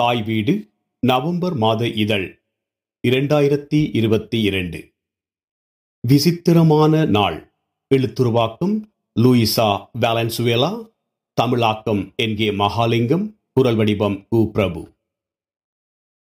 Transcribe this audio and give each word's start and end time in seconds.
தாய் 0.00 0.22
வீடு 0.22 0.70
நவம்பர் 1.00 1.54
மாத 1.54 1.88
இதழ் 1.88 2.42
இரண்டாயிரத்தி 3.08 3.90
இருபத்தி 3.92 4.42
இரண்டு. 4.42 4.92
விசித்திரமான 6.00 7.04
நாள். 7.04 7.52
எழுத்துருவாக்கம் 7.94 8.82
லூயிசா 9.20 9.86
வேலன்சுவேலா. 10.00 10.92
தமிழாக்கம் 11.34 12.12
என் 12.16 12.36
கே 12.36 12.50
மகாலிங்கம் 12.50 13.34
குரல் 13.52 13.76
வடிவம் 13.76 14.26
கு 14.30 14.50
பிரபு. 14.50 14.88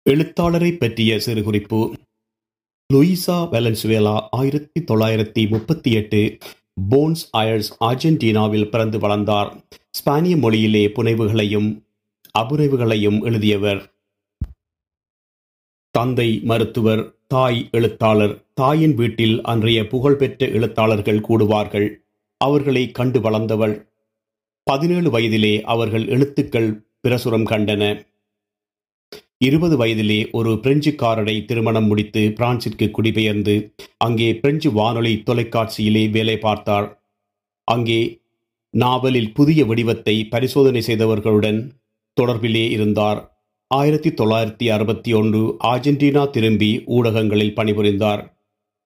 எழுத்தாளரை 0.03 0.71
பற்றிய 0.71 1.19
சிறுகுறிப்பு. 1.25 1.93
லூயிசா 2.93 3.47
வேலன்சுவேலா 3.51 4.27
ஆயிரத்தி 4.31 4.81
தொள்ளாயிரத்தி 4.81 5.49
முப்பத்தி 5.49 5.91
எட்டு 5.91 6.37
போன்ஸ் 6.91 7.29
அயர்ஸ் 7.37 7.71
அர்ஜென்டினாவில் 7.79 8.69
பிறந்து 8.69 8.99
வளர்ந்தார். 8.99 9.57
ஸ்பானிய 9.89 10.37
மொழியிலே 10.37 10.87
புனைவுகளையும் 10.87 11.89
அபுரைவுகளையும் 12.35 13.17
எழுதியவர். 13.23 13.81
தந்தை 15.95 16.27
மருத்துவர் 16.49 17.01
தாய் 17.27 17.59
எழுத்தாளர் 17.71 18.35
தாயின் 18.53 18.93
வீட்டில் 18.93 19.35
அன்றைய 19.41 19.79
புகழ்பெற்ற 19.87 20.47
எழுத்தாளர்கள் 20.47 21.25
கூடுவார்கள். 21.27 21.87
அவர்களை 22.37 22.83
கண்டு 22.91 23.19
வளர்ந்தவள் 23.19 23.75
பதினேழு 24.67 25.09
வயதிலே 25.09 25.53
அவர்கள் 25.73 26.05
எழுத்துக்கள் 26.07 26.69
பிரசுரம் 27.03 27.47
கண்டன. 27.51 27.83
இருபது 29.37 29.75
வயதிலே 29.77 30.19
ஒரு 30.31 30.51
பிரெஞ்சுக்காரரை 30.63 31.35
திருமணம் 31.45 31.85
முடித்து 31.85 32.23
பிரான்சிற்கு 32.39 32.87
குடிபெயர்ந்து 32.91 33.55
அங்கே 33.97 34.29
பிரெஞ்சு 34.35 34.71
வானொலி 34.71 35.13
தொலைக்காட்சியிலே 35.25 36.03
வேலை 36.09 36.37
பார்த்தார். 36.37 36.87
அங்கே 37.67 38.01
நாவலில் 38.73 39.31
புதிய 39.33 39.65
வடிவத்தை 39.65 40.15
பரிசோதனை 40.25 40.81
செய்தவர்களுடன் 40.81 41.61
தொடர்பிலே 42.19 42.69
இருந்தார். 42.69 43.45
ஆயிரத்தி 43.67 44.09
தொள்ளாயிரத்தி 44.09 44.69
அறுபத்தி 44.69 45.13
ஒன்று 45.13 45.57
ஆர்ஜென்டினா 45.63 46.29
திரும்பி 46.29 46.83
ஊடகங்களில் 46.85 47.55
பணிபுரிந்தார். 47.55 48.31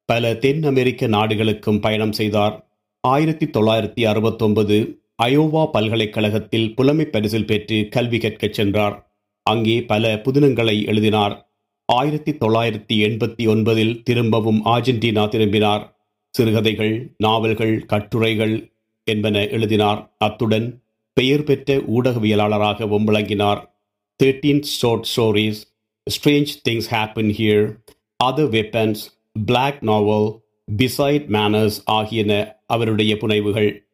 பல 0.05 0.35
தென் 0.35 0.63
அமெரிக்க 0.63 1.07
நாடுகளுக்கும் 1.07 1.79
பயணம் 1.79 2.11
செய்தார். 2.11 2.67
ஆயிரத்தி 2.99 3.45
தொள்ளாயிரத்தி 3.45 4.05
அறுபத்தொன்பது 4.05 4.99
அயோவா 5.23 5.65
பல்கலைக்கழகத்தில் 5.65 6.75
புலமை 6.75 7.05
பரிசில் 7.05 7.45
பெற்று 7.45 7.87
கல்வி 7.89 8.17
கற்கச் 8.17 8.53
சென்றார். 8.53 9.19
அங்கே 9.43 9.83
பல 9.83 10.15
புதினங்களை 10.15 10.85
எழுதினார். 10.85 11.49
ஆயிரத்தி 11.85 12.31
தொள்ளாயிரத்தி 12.31 12.93
எண்பத்தி 12.93 13.47
ஒன்பதில் 13.47 14.03
திரும்பவும் 14.03 14.65
ஆர்ஜென்டினா 14.65 15.27
திரும்பினார். 15.27 15.97
சிறுகதைகள் 16.29 17.15
நாவல்கள் 17.17 17.85
கட்டுரைகள் 17.85 18.73
என்பன 19.03 19.47
எழுதினார். 19.47 20.15
அத்துடன் 20.17 20.83
பெயர் 21.15 21.43
பெற்ற 21.43 21.77
ஊடகவியலாளராகவும் 21.77 23.03
விளங்கினார். 23.03 23.79
Thirteen 24.23 24.61
short 24.61 25.07
stories 25.15 25.61
strange 26.07 26.51
things 26.69 26.89
happen 26.89 27.31
here 27.37 27.77
other 28.23 28.49
weapons 28.55 29.03
black 29.45 29.77
novel 29.81 30.39
beside 30.77 31.25
manners 31.27 31.77
ஆகியன 31.85 32.55
அவருடைய 32.65 33.17
புனைவுகள். 33.17 33.87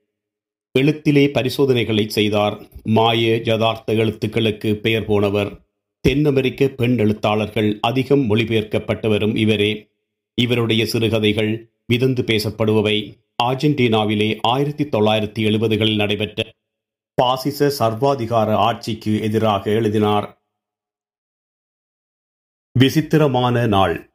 எழுத்திலே 0.79 1.27
பரிசோதனைகளை 1.27 2.09
செய்தார். 2.09 2.61
மாய 2.83 3.41
யதார்த்த 3.43 3.93
எழுத்துக்களுக்கு 3.93 4.73
பெயர் 4.73 5.05
போனவர். 5.05 5.61
தென் 6.01 6.25
அமெரிக்க 6.25 6.67
பெண் 6.67 6.97
எழுத்தாளர்கள் 6.97 7.77
அதிகம் 7.81 8.29
மொழிபெயர்க்கப்பட்டவரும் 8.29 9.35
இவரே. 9.35 9.87
இவருடைய 10.33 10.85
சிறுகதைகள் 10.85 11.69
விதந்து 11.87 12.21
பேசப்படுபவை. 12.21 12.97
ஆர்ஜென்டினாவிலே 13.43 14.37
ஆயிரத்தி 14.41 14.83
தொள்ளாயிரத்தி 14.83 15.43
எழுபதுகளில் 15.49 15.95
நடைபெற்ற 15.95 16.51
பாசிச 17.13 17.73
சர்வாதிகார 17.79 18.53
ஆட்சிக்கு 18.53 19.21
எதிராக 19.21 19.69
எழுதினார். 19.69 20.41
விசித்திரமான 22.79 23.67
நாள். 23.67 24.13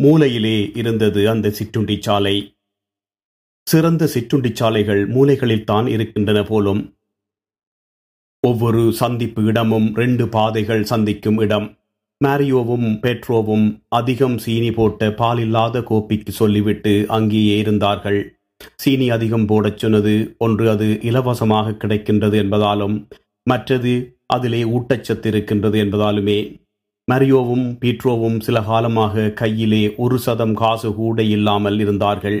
மூலையிலே 0.00 0.76
இருந்தது 0.76 1.28
அந்த 1.28 1.50
சிற்றுண்டி 1.50 1.96
சாலை. 2.00 2.56
சிறந்த 3.62 4.06
சிற்றுண்டி 4.06 4.54
சாலைகள் 4.54 5.08
மூலைகளில் 5.08 5.64
தான் 5.64 5.86
இருக்கின்றன 5.86 6.42
போலும். 6.42 6.98
ஒவ்வொரு 8.40 8.92
சந்திப்பு 8.92 9.42
இடமும் 9.42 9.94
ரெண்டு 9.94 10.28
பாதைகள் 10.28 10.84
சந்திக்கும் 10.84 11.38
இடம். 11.38 11.78
மேரியோவும் 12.24 12.98
பெட்ரோவும் 13.00 13.84
அதிகம் 13.88 14.38
சீனி 14.38 14.70
போட்ட 14.70 15.08
பாலில்லாத 15.08 15.80
கோப்பிக்கு 15.80 16.28
சொல்லிவிட்டு 16.28 17.04
அங்கேயே 17.08 17.58
இருந்தார்கள். 17.58 18.39
சீனி 18.82 19.06
அதிகம் 19.10 19.46
போடச் 19.46 19.80
சொன்னது 19.82 20.14
ஒன்று 20.38 20.64
அது 20.70 20.88
இலவசமாக 21.10 21.76
கிடைக்கின்றது 21.82 22.36
என்பதாலும் 22.44 22.96
மற்றது 23.46 23.92
அதிலே 24.26 24.62
ஊட்டச்சத்து 24.76 25.26
இருக்கின்றது 25.26 25.76
என்பதாலுமே. 25.84 26.38
மரியோவும் 27.08 27.66
பீட்ரோவும் 27.82 28.38
சில 28.40 28.58
காலமாக 28.62 29.30
கையிலே 29.40 29.82
ஒரு 30.04 30.16
சதம் 30.18 30.54
காசு 30.54 30.88
கூட 30.94 31.22
இல்லாமல் 31.36 31.78
இருந்தார்கள். 31.78 32.38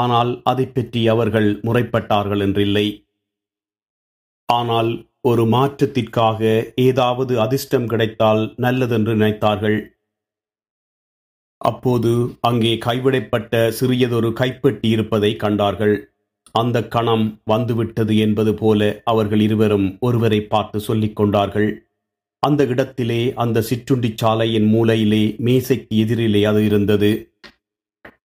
ஆனால் 0.00 0.30
அதை 0.50 0.66
பற்றி 0.66 1.00
அவர்கள் 1.08 1.48
முறைப்பட்டார்கள் 1.66 2.42
என்றில்லை. 2.46 2.86
ஆனால் 4.48 4.90
ஒரு 5.20 5.44
மாற்றத்திற்காக 5.46 6.40
ஏதாவது 6.88 7.32
அதிர்ஷ்டம் 7.44 7.86
கிடைத்தால் 7.86 8.42
நல்லதென்று 8.64 9.14
நினைத்தார்கள். 9.14 9.78
அப்போது 11.58 12.36
அங்கே 12.40 12.78
கைவிடப்பட்ட 12.78 13.70
சிறியதொரு 13.70 14.32
கைப்பெட்டி 14.32 14.88
இருப்பதை 14.88 15.36
கண்டார்கள். 15.36 16.08
அந்த 16.52 16.88
கணம் 16.88 17.40
வந்துவிட்டது 17.44 18.16
என்பது 18.16 18.54
போல 18.54 19.02
அவர்கள் 19.04 19.40
இருவரும் 19.40 19.96
ஒருவரை 20.00 20.40
பார்த்து 20.42 20.80
சொல்லிக் 20.80 21.16
கொண்டார்கள். 21.16 21.84
அந்த 22.38 22.64
இடத்திலே 22.64 23.32
அந்த 23.34 23.62
சிற்றுண்டி 23.62 24.12
சாலையின் 24.14 24.74
மூலையிலே 24.74 25.38
மேசைக்கு 25.38 25.96
எதிரிலே 25.96 26.42
அது 26.42 26.64
இருந்தது. 26.64 27.32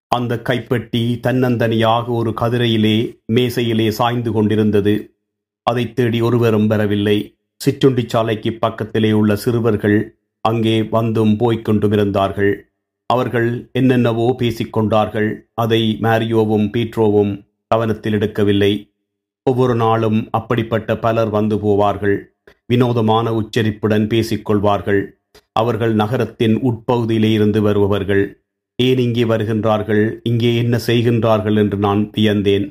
அந்த 0.07 0.41
கைப்பெட்டி 0.41 1.19
தன்னந்தனியாக 1.27 2.05
ஒரு 2.07 2.33
கதிரையிலே 2.41 3.17
மேசையிலே 3.33 3.87
சாய்ந்து 3.89 4.31
கொண்டிருந்தது. 4.31 5.15
அதை 5.63 5.93
தேடி 5.93 6.21
ஒருவரும் 6.21 6.67
வரவில்லை. 6.67 7.35
சிற்றுண்டி 7.55 8.03
சாலைக்கு 8.07 8.53
பக்கத்திலே 8.53 9.11
உள்ள 9.11 9.35
சிறுவர்கள் 9.35 10.17
அங்கே 10.41 10.83
வந்தும் 10.83 11.37
போய்க் 11.37 11.65
கொண்டும் 11.65 11.91
இருந்தார்கள் 11.91 12.70
அவர்கள் 13.13 13.49
என்னென்னவோ 13.79 14.25
பேசிக்கொண்டார்கள் 14.41 15.29
அதை 15.63 15.81
மேரியோவும் 16.05 16.67
பீட்ரோவும் 16.73 17.31
கவனத்தில் 17.67 18.15
எடுக்கவில்லை. 18.17 18.73
ஒவ்வொரு 19.45 19.75
நாளும் 19.75 20.19
அப்படிப்பட்ட 20.37 20.89
பலர் 21.05 21.31
வந்து 21.37 21.55
போவார்கள் 21.65 22.17
வினோதமான 22.71 23.27
உச்சரிப்புடன் 23.39 24.05
பேசிக்கொள்வார்கள். 24.13 25.01
அவர்கள் 25.61 25.93
நகரத்தின் 25.93 26.55
உட்பகுதியிலே 26.69 27.31
இருந்து 27.37 27.59
வருபவர்கள். 27.61 28.23
ஏன் 28.79 29.01
இங்கே 29.05 29.23
வருகின்றார்கள் 29.23 30.03
இங்கே 30.29 30.51
என்ன 30.61 30.75
செய்கின்றார்கள் 30.87 31.57
என்று 31.63 31.77
நான் 31.85 32.01
வியந்தேன். 32.15 32.67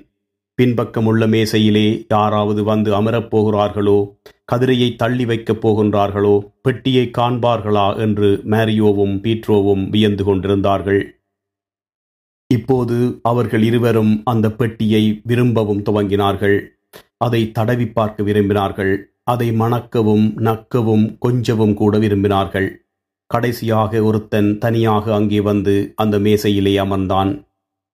பின்பக்கம் 0.60 1.06
உள்ள 1.06 1.26
மேசையிலே 1.26 2.06
யாராவது 2.09 2.65
வந்து 2.65 2.91
அமரப் 2.94 3.28
போகிறார்களோ 3.31 3.98
கதிரையை 4.53 4.88
தள்ளி 4.97 5.25
வைக்கப் 5.25 5.60
போகின்றார்களோ 5.62 6.32
பெட்டியை 6.62 7.04
காண்பார்களா 7.19 7.97
என்று 7.97 8.28
மேரியோவும் 8.44 9.15
பீட்ரோவும் 9.25 9.88
வியந்து 9.88 10.25
கொண்டிருந்தார்கள். 10.25 11.00
இப்போது 12.47 13.21
அவர்கள் 13.22 13.62
இருவரும் 13.62 14.12
அந்த 14.25 14.47
பெட்டியை 14.50 15.03
விரும்பவும் 15.26 15.82
துவங்கினார்கள். 15.82 16.59
அதை 17.16 17.53
தடவி 17.53 17.87
பார்க்க 17.88 18.22
விரும்பினார்கள். 18.22 18.94
அதை 19.25 19.50
மணக்கவும் 19.50 20.27
நக்கவும் 20.48 21.06
கொஞ்சவும் 21.27 21.75
கூட 21.75 21.98
விரும்பினார்கள். 21.98 22.71
கடைசியாக 23.27 24.03
ஒருத்தன் 24.03 24.59
தனியாக 24.59 25.15
அங்கே 25.15 25.41
வந்து 25.41 25.92
அந்த 25.97 26.19
மேசையிலே 26.19 26.75
அமர்ந்தான். 26.87 27.32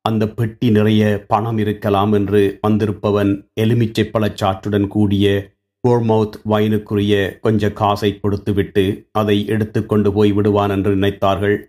அந்த 0.07 0.29
பெட்டி 0.29 0.71
நிறைய 0.71 1.25
பணம் 1.29 1.59
இருக்கலாம் 1.59 2.13
என்று 2.13 2.59
வந்திருப்பவன் 2.69 3.51
எலுமிச்சை 3.61 4.05
பழச்சாற்றுடன் 4.05 4.87
கூடிய 4.87 5.53
போர்மவுத் 5.89 6.33
வைனுக்குரிய 6.49 7.39
கொஞ்ச 7.39 7.73
காசை 7.73 8.21
கொடுத்துவிட்டு 8.21 9.09
அதை 9.13 9.47
எடுத்துக்கொண்டு 9.47 10.13
போய் 10.13 10.33
விடுவான் 10.33 10.71
என்று 10.71 10.97
நினைத்தார்கள். 10.97 11.65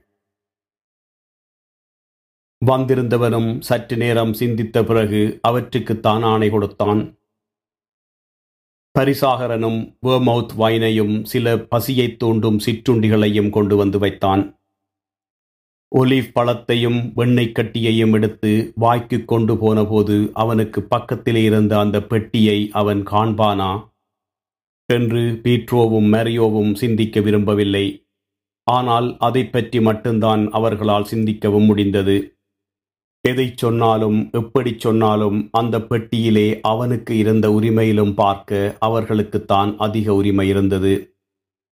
வந்திருந்தவனும் 2.66 3.60
சற்று 3.60 3.98
நேரம் 3.98 4.34
சிந்தித்த 4.34 4.84
பிறகு 4.84 5.40
அவற்றுக்கு 5.42 6.00
தான் 6.00 6.24
ஆணை 6.24 6.50
கொடுத்தான். 6.50 7.18
பரிசாகரனும் 9.00 9.98
வேர்மவுத் 10.02 10.54
வைனையும் 10.58 11.24
சில 11.24 11.58
பசியைத் 11.58 12.20
தூண்டும் 12.20 12.60
சிற்றுண்டிகளையும் 12.60 13.50
கொண்டு 13.50 13.76
வந்து 13.76 14.00
வைத்தான். 14.00 14.57
ஒலிவ் 15.96 16.32
பழத்தையும் 16.36 17.12
வெண்ணெய் 17.16 17.52
கட்டியையும் 17.52 18.14
எடுத்து 18.14 18.72
வாய்க்கு 18.76 19.26
கொண்டு 19.26 19.58
போனபோது 19.58 20.32
அவனுக்கு 20.34 20.84
பக்கத்திலே 20.84 21.44
இருந்த 21.44 21.80
அந்த 21.80 22.04
பெட்டியை 22.04 22.70
அவன் 22.72 23.04
காண்பானா? 23.04 23.96
என்று 24.86 25.40
பீட்ரோவும் 25.44 26.10
மேரியோவும் 26.14 26.74
சிந்திக்க 26.74 27.20
விரும்பவில்லை. 27.20 28.08
ஆனால் 28.64 29.18
அதை 29.20 29.46
பற்றி 29.46 29.82
மட்டும்தான் 29.82 30.52
அவர்களால் 30.52 31.10
சிந்திக்கவும் 31.12 31.66
முடிந்தது. 31.66 32.38
எதை 33.22 33.54
சொன்னாலும் 33.56 34.30
எப்படி 34.32 34.76
சொன்னாலும் 34.78 35.50
அந்த 35.52 35.80
பெட்டியிலே 35.80 36.60
அவனுக்கு 36.62 37.18
இருந்த 37.18 37.50
உரிமையிலும் 37.50 38.14
பார்க்க 38.14 38.78
அவர்களுக்குத்தான் 38.80 39.76
அதிக 39.78 40.14
உரிமை 40.14 40.48
இருந்தது. 40.48 41.18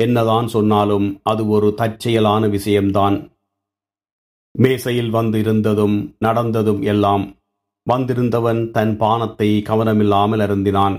என்னதான் 0.03 0.47
சொன்னாலும் 0.47 1.19
அது 1.23 1.47
ஒரு 1.47 1.73
தற்செயலான 1.75 2.47
விஷயம்தான். 2.47 3.34
மேசையில் 4.55 5.09
வந்து 5.09 5.39
இருந்ததும் 5.39 5.95
நடந்ததும் 6.19 6.81
எல்லாம் 6.81 7.25
வந்திருந்தவன் 7.87 8.71
தன் 8.71 8.93
பானத்தை 8.97 9.49
கவனமில்லாமல் 9.69 10.43
அருந்தினான். 10.45 10.95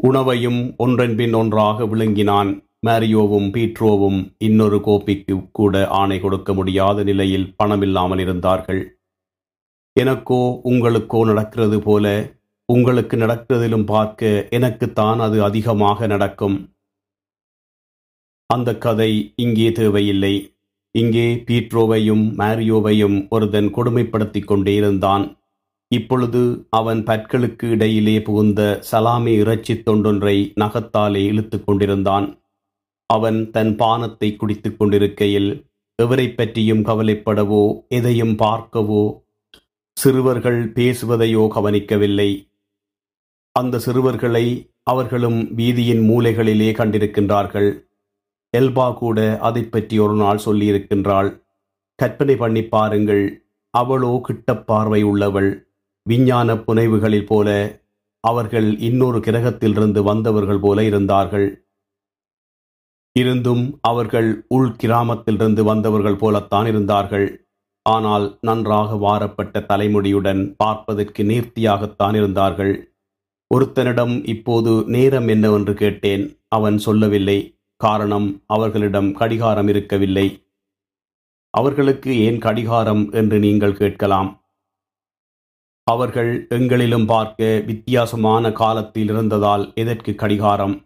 உணவையும் 0.00 0.60
ஒன்றன்பின் 0.76 1.32
ஒன்றாக 1.32 1.86
விழுங்கினான். 1.86 2.50
மேரியோவும் 2.86 3.46
பீட்ரோவும் 3.54 4.18
இன்னொரு 4.38 4.78
கோப்பிக்கு 4.78 5.50
கூட 5.52 5.88
ஆணை 5.88 6.20
கொடுக்க 6.20 6.52
முடியாத 6.54 7.02
நிலையில் 7.02 7.46
பணமில்லாமல் 7.62 8.18
இருந்தார்கள். 8.18 8.82
எனக்கோ 9.96 10.42
உங்களுக்கோ 10.64 11.20
நடக்கிறது 11.24 11.78
போல 11.80 12.06
உங்களுக்கு 12.68 13.16
நடக்கிறதிலும் 13.16 13.84
பார்க்க 13.84 14.48
எனக்குத்தான் 14.50 15.18
அது 15.18 15.42
அதிகமாக 15.44 16.06
நடக்கும். 16.06 16.56
அந்த 18.50 18.70
கதை 18.78 19.10
இங்கே 19.36 19.72
தேவையில்லை. 19.72 20.34
இங்கே 20.98 21.44
பீட்ரோவையும் 21.50 22.24
மாரியோவையும் 22.38 23.28
ஒருதன் 23.28 23.70
கொடுமைப்படுத்திக் 23.70 24.46
கொண்டே 24.46 24.74
இருந்தான். 24.74 25.38
இப்பொழுது 25.88 26.66
அவன் 26.70 27.02
பற்களுக்கு 27.02 27.64
இடையிலே 27.64 28.22
புகுந்த 28.22 28.82
சலாமி 28.92 29.28
இறைச்சித் 29.28 29.88
தொண்டொன்றை 29.88 30.52
நகத்தாலே 30.60 31.16
இழுத்துக் 31.16 31.66
கொண்டிருந்தான். 31.66 32.38
அவன் 33.06 33.50
தன் 33.50 33.76
பானத்தை 33.76 34.36
குடித்துக் 34.36 34.78
கொண்டிருக்கையில் 34.78 35.66
எவரைப் 36.02 36.36
பற்றியும் 36.36 36.84
கவலைப்படவோ 36.84 37.86
எதையும் 37.88 38.36
பார்க்கவோ 38.36 39.22
சிறுவர்கள் 39.94 40.72
பேசுவதையோ 40.72 41.48
கவனிக்கவில்லை. 41.48 42.48
அந்த 43.52 43.78
சிறுவர்களை 43.78 44.70
அவர்களும் 44.82 45.40
வீதியின் 45.56 46.02
மூலைகளிலே 46.08 46.70
கண்டிருக்கின்றார்கள். 46.72 47.92
எல்பா 48.58 48.86
கூட 48.94 49.18
அதை 49.48 49.62
பற்றி 49.64 49.96
ஒரு 50.04 50.14
நாள் 50.14 50.44
சொல்லியிருக்கின்றாள். 50.46 51.30
கற்பனை 51.98 52.34
பண்ணி 52.36 52.62
பாருங்கள் 52.74 53.24
அவளோ 53.74 54.12
கிட்ட 54.26 54.48
பார்வை 54.68 55.00
உள்ளவள். 55.02 55.50
விஞ்ஞான 56.06 56.54
புனைவுகளில் 56.66 57.28
போல 57.30 57.48
அவர்கள் 58.24 58.68
இன்னொரு 58.88 59.18
கிரகத்திலிருந்து 59.20 60.00
வந்தவர்கள் 60.02 60.60
போல 60.64 60.78
இருந்தார்கள். 60.82 61.48
இருந்தும் 63.16 63.64
அவர்கள் 63.80 64.28
உள் 64.48 64.70
கிராமத்திலிருந்து 64.82 65.62
வந்தவர்கள் 65.64 66.20
போலத்தான் 66.22 66.66
இருந்தார்கள். 66.66 67.26
ஆனால் 67.86 68.26
நன்றாக 68.40 68.96
வாரப்பட்ட 68.96 69.60
தலைமுடியுடன் 69.70 70.42
பார்ப்பதற்கு 70.56 71.22
நேர்த்தியாகத்தான் 71.24 72.14
இருந்தார்கள். 72.14 72.74
ஒருத்தனிடம் 73.50 74.14
இப்போது 74.34 74.72
நேரம் 74.86 75.28
என்னவென்று 75.28 75.74
கேட்டேன். 75.74 76.24
அவன் 76.48 76.78
சொல்லவில்லை. 76.78 77.38
காரணம் 77.86 78.28
அவர்களிடம் 78.46 79.10
கடிகாரம் 79.12 79.68
இருக்கவில்லை. 79.68 80.26
அவர்களுக்கு 81.54 82.10
ஏன் 82.26 82.38
கடிகாரம் 82.38 83.04
என்று 83.12 83.36
நீங்கள் 83.38 83.76
கேட்கலாம். 83.76 84.30
அவர்கள் 85.86 86.30
எங்களிலும் 86.50 87.06
பார்க்க 87.06 87.48
வித்தியாசமான 87.66 88.52
காலத்தில் 88.62 89.10
இருந்ததால் 89.10 89.64
எதற்கு 89.74 90.12
கடிகாரம்? 90.14 90.76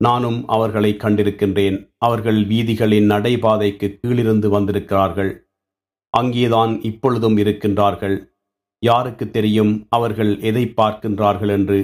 நானும் 0.00 0.38
அவர்களை 0.46 0.90
கண்டிருக்கின்றேன். 0.98 1.78
அவர்கள் 1.98 2.38
வீதிகளின் 2.46 3.10
நடைபாதைக்கு 3.12 3.88
கீழிருந்து 3.94 4.48
வந்திருக்கிறார்கள். 4.48 5.32
அங்கேதான் 6.14 6.72
இப்பொழுதும் 6.82 7.36
இருக்கின்றார்கள். 7.36 8.16
யாருக்கு 8.82 9.26
தெரியும் 9.30 9.72
அவர்கள் 9.88 10.32
எதை 10.48 10.64
பார்க்கின்றார்கள் 10.76 11.52
என்று? 11.58 11.78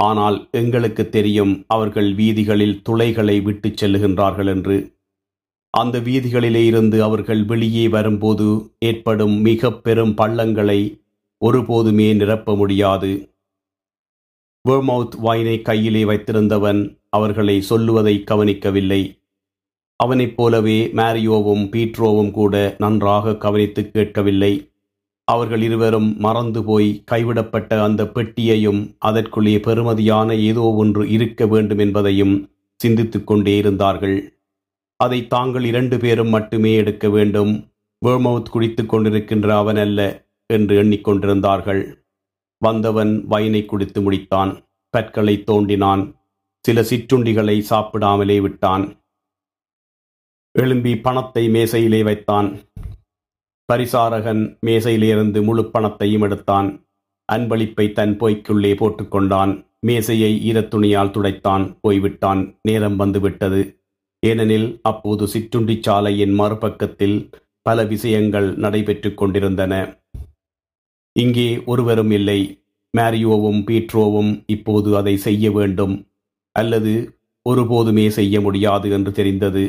ஆனால் 0.00 0.48
எங்களுக்கு 0.50 1.08
தெரியும் 1.08 1.64
அவர்கள் 1.66 2.14
வீதிகளில் 2.14 2.82
துளைகளை 2.88 3.42
விட்டுச் 3.42 3.84
செல்லுகின்றார்கள் 3.84 4.46
என்று. 4.46 4.96
அந்த 5.70 5.98
வீதிகளிலே 5.98 6.66
இருந்து 6.66 7.02
அவர்கள் 7.02 7.44
வெளியே 7.44 7.88
வரும்போது 7.88 8.76
ஏற்படும் 8.78 9.40
மிக 9.40 9.72
பெரும் 9.72 10.14
பள்ளங்களை 10.14 11.02
ஒருபோதுமே 11.44 12.16
நிரப்ப 12.16 12.56
முடியாது. 12.56 13.34
வேர்மவுத் 14.68 15.16
வைனை 15.22 15.62
கையிலே 15.62 16.04
வைத்திருந்தவன் 16.04 17.00
அவர்களை 17.08 17.60
சொல்லுவதை 17.60 18.24
கவனிக்கவில்லை. 18.24 19.22
அவனைப் 19.96 20.36
போலவே 20.36 20.86
மேரியோவும் 20.86 21.68
பீட்ரோவும் 21.68 22.30
கூட 22.30 22.74
நன்றாக 22.78 23.36
கவனித்து 23.36 23.90
கேட்கவில்லை. 23.90 24.69
அவர்கள் 25.30 25.62
இருவரும் 25.62 26.16
மறந்து 26.18 26.60
போய் 26.64 26.88
கைவிடப்பட்ட 27.10 27.82
அந்த 27.82 28.02
பெட்டியையும் 28.04 28.80
அதற்குள்ளே 28.98 29.56
பெறுமதியான 29.56 30.28
ஏதோ 30.40 30.60
ஒன்று 30.60 31.02
இருக்க 31.08 31.46
வேண்டும் 31.46 31.78
என்பதையும் 31.78 32.34
சிந்தித்துக் 32.76 33.26
கொண்டே 33.26 33.56
இருந்தார்கள். 33.56 34.16
அதை 34.96 35.18
தாங்கள் 35.26 35.64
இரண்டு 35.64 35.96
பேரும் 35.98 36.28
மட்டுமே 36.28 36.72
எடுக்க 36.74 37.08
வேண்டும். 37.08 37.52
வேர்மவுத் 38.06 38.50
குடித்துக் 38.50 38.92
கொண்டிருக்கின்ற 38.94 39.48
அவன் 39.48 39.76
அல்ல 39.76 40.00
என்று 40.46 40.74
எண்ணிக்கொண்டிருந்தார்கள் 40.82 41.82
வந்தவன் 42.62 43.12
வயனை 43.30 43.64
குடித்து 43.64 44.00
முடித்தான். 44.02 44.52
பற்களை 44.90 45.34
தோண்டினான். 45.46 46.02
சில 46.64 46.80
சிற்றுண்டிகளை 46.80 47.56
சாப்பிடாமலே 47.70 48.38
விட்டான். 48.40 48.84
எழும்பி 50.58 50.92
பணத்தை 50.98 51.48
மேசையிலே 51.48 52.02
வைத்தான். 52.04 52.48
பரிசாரகன் 53.70 54.58
மேசையிலிருந்து 54.66 55.42
முழு 55.42 55.70
பணத்தையும் 55.70 56.20
எடுத்தான். 56.20 56.86
அன்பளிப்பை 57.32 57.92
தன் 57.92 58.18
பொய்க்குள்ளே 58.18 58.72
போட்டுக்கொண்டான். 58.74 59.66
மேசையை 59.80 60.52
ஈரத்துணியால் 60.52 61.10
துடைத்தான். 61.10 61.78
போய்விட்டான். 61.80 62.58
நேரம் 62.62 62.96
வந்துவிட்டது. 62.96 63.82
ஏனெனில் 64.26 64.80
அப்போது 64.82 65.28
சிற்றுண்டி 65.28 65.78
சாலையின் 65.80 66.38
மறுபக்கத்தில் 66.38 67.32
பல 67.62 67.84
விஷயங்கள் 67.84 68.56
நடைபெற்றுக் 68.56 69.16
கொண்டிருந்தன. 69.16 70.02
இங்கே 71.12 71.62
ஒருவரும் 71.64 72.10
இல்லை. 72.10 72.64
மேரியோவும் 72.98 73.62
பீட்ரோவும் 73.70 74.44
இப்போது 74.46 74.96
அதை 74.96 75.16
செய்ய 75.16 75.50
வேண்டும். 75.50 76.06
அல்லது 76.52 77.18
ஒருபோதுமே 77.50 78.08
செய்ய 78.08 78.40
முடியாது 78.40 78.90
என்று 78.90 79.12
தெரிந்தது. 79.12 79.64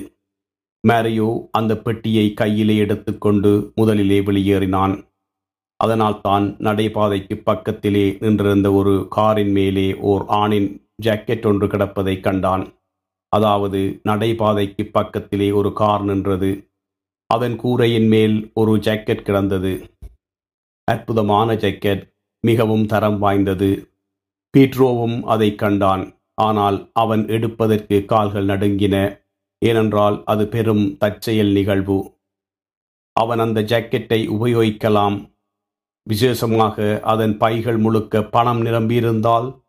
மேரியோ 0.89 1.48
அந்த 1.51 1.78
பெட்டியை 1.78 2.33
கையிலே 2.33 2.75
எடுத்துக்கொண்டு 2.75 3.72
முதலிலே 3.75 4.19
வெளியேறினான். 4.19 5.04
அதனால் 5.75 6.22
தான் 6.22 6.56
நடைபாதைக்கு 6.60 7.36
பக்கத்திலே 7.44 8.18
நின்றிருந்த 8.19 8.74
ஒரு 8.74 9.07
காரின் 9.10 9.51
மேலே 9.51 9.98
ஓர் 10.00 10.25
ஆணின் 10.28 10.89
ஜாக்கெட் 11.04 11.45
ஒன்று 11.48 11.68
கிடப்பதை 11.68 12.19
கண்டான். 12.19 12.74
அதாவது 13.28 14.01
நடைபாதைக்கு 14.10 14.83
பக்கத்திலே 14.92 15.52
ஒரு 15.52 15.73
கார் 15.73 16.04
நின்றது. 16.04 16.52
அதன் 17.26 17.56
கூரையின் 17.56 18.07
மேல் 18.07 18.52
ஒரு 18.54 18.76
ஜாக்கெட் 18.76 19.21
கிடந்தது. 19.21 19.73
அற்புதமான 20.88 21.54
ஜாக்கெட் 21.54 22.04
மிகவும் 22.40 22.85
தரம் 22.85 23.19
வாய்ந்தது. 23.19 23.90
பீட்ரோவும் 24.57 25.21
அதை 25.23 25.56
கண்டான். 25.56 26.04
ஆனால் 26.33 26.90
அவன் 26.94 27.28
எடுப்பதற்கு 27.28 28.06
கால்கள் 28.06 28.45
நடுங்கின. 28.45 29.20
ஏனென்றால் 29.65 30.23
அது 30.25 30.47
பெரும் 30.47 30.97
தற்செயல் 30.97 31.47
நிகழ்வு. 31.47 32.18
அவன் 33.11 33.39
அந்த 33.39 33.61
ஜாக்கெட்டை 33.61 34.27
உபயோகிக்கலாம். 34.27 35.33
விசேஷமாக 36.03 36.99
அதன் 37.03 37.37
பைகள் 37.37 37.77
முழுக்க 37.77 38.23
பணம் 38.23 38.61
நிரம்பியிருந்தால் 38.65 39.61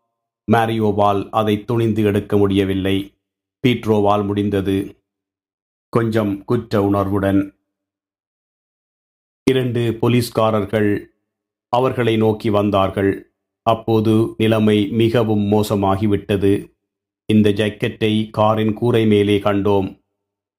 மேரியோவால் 0.51 1.27
அதை 1.31 1.65
துணிந்து 1.65 2.03
எடுக்க 2.03 2.37
முடியவில்லை. 2.37 3.17
பீட்ரோவால் 3.67 4.25
முடிந்தது. 4.25 5.03
கொஞ்சம் 5.89 6.43
குற்ற 6.43 6.83
உணர்வுடன். 6.83 7.55
இரண்டு 9.51 9.97
போலீஸ்காரர்கள் 10.01 11.13
அவர்களை 11.69 12.17
நோக்கி 12.17 12.49
வந்தார்கள். 12.49 13.33
அப்போது 13.61 14.33
நிலைமை 14.37 14.87
மிகவும் 14.87 15.51
மோசமாகிவிட்டது. 15.51 16.72
இந்த 17.25 17.49
ஜக்கெட்டை 17.49 18.29
காரின் 18.29 18.73
கூரை 18.73 19.05
மேலே 19.05 19.39
கண்டோம். 19.39 20.01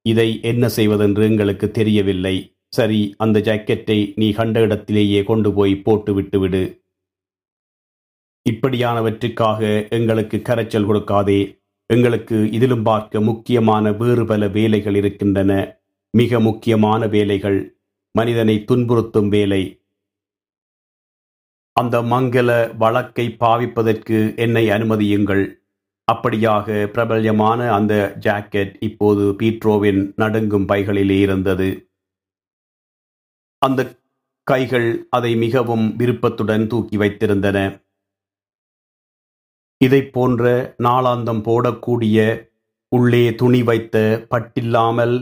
இதை 0.03 0.41
என்ன 0.43 0.69
செய்வதென்று 0.69 1.25
எங்களுக்கு 1.25 1.71
தெரியவில்லை. 1.71 2.57
சரி 2.69 3.15
அந்த 3.19 3.41
ஜாக்கெட்டை 3.41 4.13
நீ 4.17 4.33
கண்ட 4.33 4.61
இடத்திலேயே 4.61 5.23
கொண்டு 5.23 5.53
போய் 5.53 5.77
போட்டு 5.77 6.15
விட்டுவிடு. 6.15 6.83
இப்படியானவற்றுக்காக 8.51 9.91
எங்களுக்கு 9.91 10.43
கரைச்சல் 10.45 10.87
கொடுக்காதே. 10.87 11.63
எங்களுக்கு 11.87 12.51
இதிலும் 12.51 12.83
பார்க்க 12.83 13.21
முக்கியமான 13.21 13.93
வேறு 13.93 14.27
பல 14.27 14.49
வேலைகள் 14.49 14.95
இருக்கின்றன. 14.95 15.79
மிக 16.11 16.41
முக்கியமான 16.41 17.07
வேலைகள். 17.07 17.79
மனிதனை 18.11 18.65
துன்புறுத்தும் 18.73 19.29
வேலை. 19.29 19.81
அந்த 21.73 22.03
மங்கள 22.03 22.77
வழக்கை 22.77 23.37
பாவிப்பதற்கு 23.41 24.37
என்னை 24.37 24.69
அனுமதியுங்கள். 24.69 25.64
அப்படியாக 26.13 26.87
பிரபல்யமான 26.87 27.73
அந்த 27.73 27.95
ஜாக்கெட் 28.21 28.73
இப்போது 28.81 29.25
பீட்ரோவின் 29.33 30.13
நடுங்கும் 30.17 30.69
பைகளிலே 30.69 31.19
இருந்தது. 31.21 31.69
அந்த 33.59 33.81
கைகள் 34.43 35.07
அதை 35.11 35.37
மிகவும் 35.37 35.97
விருப்பத்துடன் 35.97 36.67
தூக்கி 36.67 36.97
வைத்திருந்தன. 36.97 37.59
இதை 39.81 40.03
போன்ற 40.17 40.75
நாளாந்தம் 40.83 41.43
போடக்கூடிய 41.49 42.19
உள்ளே 42.89 43.35
துணி 43.35 43.63
வைத்த 43.63 44.27
பட்டில்லாமல் 44.31 45.17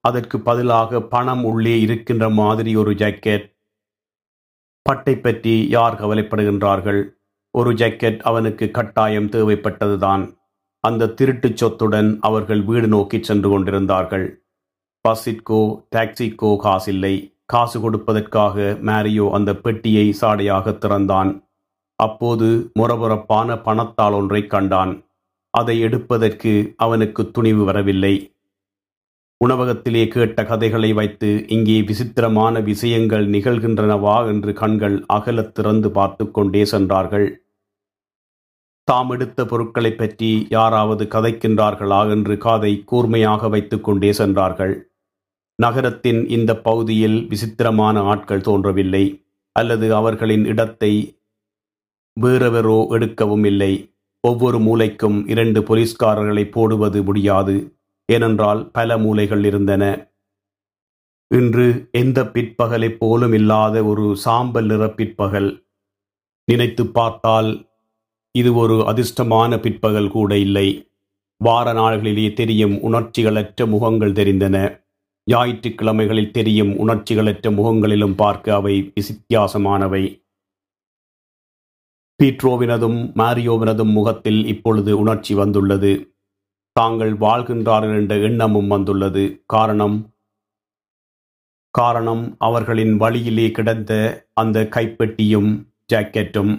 அதற்கு 0.00 0.40
பதிலாக 0.40 1.00
பணம் 1.00 1.44
உள்ளே 1.44 1.80
இருக்கின்ற 1.80 2.30
மாதிரி 2.30 2.76
ஒரு 2.76 2.92
ஜாக்கெட். 2.92 3.44
பட்டை 4.82 5.14
பற்றி 5.16 5.68
யார் 5.68 5.98
கவலைப்படுகின்றார்கள்? 6.00 7.02
ஒரு 7.52 7.72
ஜாக்கெட் 7.72 8.18
அவனுக்கு 8.18 8.70
கட்டாயம் 8.70 9.26
தேவைப்பட்டதுதான். 9.26 10.36
அந்த 10.80 11.06
திருட்டுச் 11.06 11.64
சொத்துடன் 11.64 12.16
அவர்கள் 12.20 12.62
வீடு 12.62 12.88
நோக்கி 12.88 13.22
சென்று 13.22 13.48
கொண்டிருந்தார்கள். 13.48 14.44
பஸ்ஸிற்கோ 15.08 15.86
டாக்ஸிக்கோ 15.96 16.56
காசில்லை. 16.56 17.34
காசு 17.46 17.80
கொடுப்பதற்காக 17.80 18.78
மேரியோ 18.82 19.30
அந்த 19.30 19.54
பெட்டியை 19.54 20.12
சாடையாக 20.12 20.72
திறந்தான். 20.72 21.44
அப்போது 21.94 22.72
முரபுரப்பான 22.78 23.62
பணத்தால் 23.62 24.12
ஒன்றைக் 24.12 24.50
கண்டான். 24.50 25.04
அதை 25.50 25.80
எடுப்பதற்கு 25.80 26.74
அவனுக்கு 26.76 27.30
துணிவு 27.30 27.64
வரவில்லை. 27.64 28.34
உணவகத்திலே 29.44 30.08
கேட்ட 30.08 30.44
கதைகளை 30.44 30.92
வைத்து 30.92 31.44
இங்கே 31.48 31.82
விசித்திரமான 31.82 32.60
விஷயங்கள் 32.60 33.30
நிகழ்கின்றனவா 33.30 34.26
என்று 34.26 34.52
கண்கள் 34.52 35.04
அகலத் 35.12 35.52
திறந்து 35.52 35.90
பார்த்து 35.90 36.30
கொண்டே 36.30 36.64
சென்றார்கள். 36.64 37.41
தாம் 38.84 39.10
எடுத்த 39.10 39.44
பொருட்களைப் 39.44 39.98
பற்றி 39.98 40.46
யாராவது 40.50 41.04
கதைக்கின்றார்களா 41.04 42.10
என்று 42.10 42.36
காதை 42.36 42.84
கூர்மையாக 42.84 43.48
வைத்துக் 43.48 43.84
கொண்டே 43.84 44.12
சென்றார்கள். 44.12 44.90
நகரத்தின் 45.54 46.28
இந்த 46.28 46.56
பகுதியில் 46.56 47.26
விசித்திரமான 47.26 48.00
ஆட்கள் 48.00 48.40
தோன்றவில்லை 48.40 49.24
அல்லது 49.52 49.94
அவர்களின் 49.94 50.44
இடத்தை 50.44 51.18
வேறவரோ 52.20 52.86
எடுக்கவும் 52.90 53.46
இல்லை. 53.46 53.94
ஒவ்வொரு 54.20 54.58
மூலைக்கும் 54.58 55.28
இரண்டு 55.30 55.60
போலீஸ்காரர்களை 55.60 56.50
போடுவது 56.50 57.02
முடியாது 57.02 57.76
ஏனென்றால் 58.12 58.70
பல 58.70 58.98
மூலைகள் 58.98 59.44
இருந்தன. 59.44 60.10
இன்று 61.28 61.88
எந்த 61.92 62.22
பிற்பகலைப் 62.22 62.96
போலும் 62.98 63.32
இல்லாத 63.32 63.84
ஒரு 63.84 64.16
சாம்பல் 64.16 64.66
நிற 64.66 64.88
பிற்பகல். 64.88 65.66
நினைத்து 66.44 66.86
பார்த்தால் 66.86 67.70
இது 68.38 68.54
ஒரு 68.54 68.74
அதிர்ஷ்டமான 68.74 69.60
பிற்பகல் 69.60 70.10
கூட 70.10 70.38
இல்லை. 70.38 70.90
வார 71.36 71.72
நாள்களிலே 71.72 72.32
தெரியும் 72.32 72.74
உணர்ச்சிகளற்ற 72.82 73.66
முகங்கள் 73.66 74.12
தெரிந்தன. 74.12 74.56
ஞாயிற்றுக்கிழமைகளில் 75.30 76.30
தெரியும் 76.30 76.72
உணர்ச்சிகளற்ற 76.78 77.50
முகங்களிலும் 77.50 78.14
பார்க்க 78.14 78.54
அவை 78.54 78.92
வித்தியாசமானவை 79.00 80.04
பீட்ரோவினதும் 82.22 82.98
மாரியோவினதும் 83.20 83.92
முகத்தில் 83.92 84.46
இப்பொழுது 84.46 84.98
உணர்ச்சி 84.98 85.34
வந்துள்ளது. 85.34 85.92
தாங்கள் 86.72 87.12
வாழ்கின்றார்கள் 87.12 87.96
என்ற 87.96 88.16
எண்ணமும் 88.16 88.66
வந்துள்ளது. 88.66 89.42
காரணம் 89.46 89.96
காரணம் 91.70 92.36
அவர்களின் 92.38 92.96
வழியிலே 92.96 93.50
கிடந்த 93.50 93.92
அந்த 94.34 94.68
கைப்பெட்டியும் 94.70 95.50
ஜாக்கெட்டும் 95.92 96.52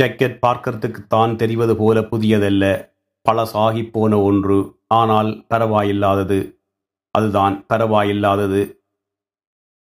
ஜெக்கெட் 0.00 0.38
பார்க்கறதுக்கு 0.46 1.06
தான் 1.08 1.36
தெரிவது 1.36 1.76
போல 1.76 2.00
புதியதல்ல. 2.00 2.90
பல 3.22 3.48
சாகிப்போன 3.54 4.22
ஒன்று. 4.22 4.76
ஆனால் 4.86 5.44
பரவாயில்லாதது. 5.54 6.54
அதுதான் 7.10 7.64
பரவாயில்லாதது. 7.74 8.76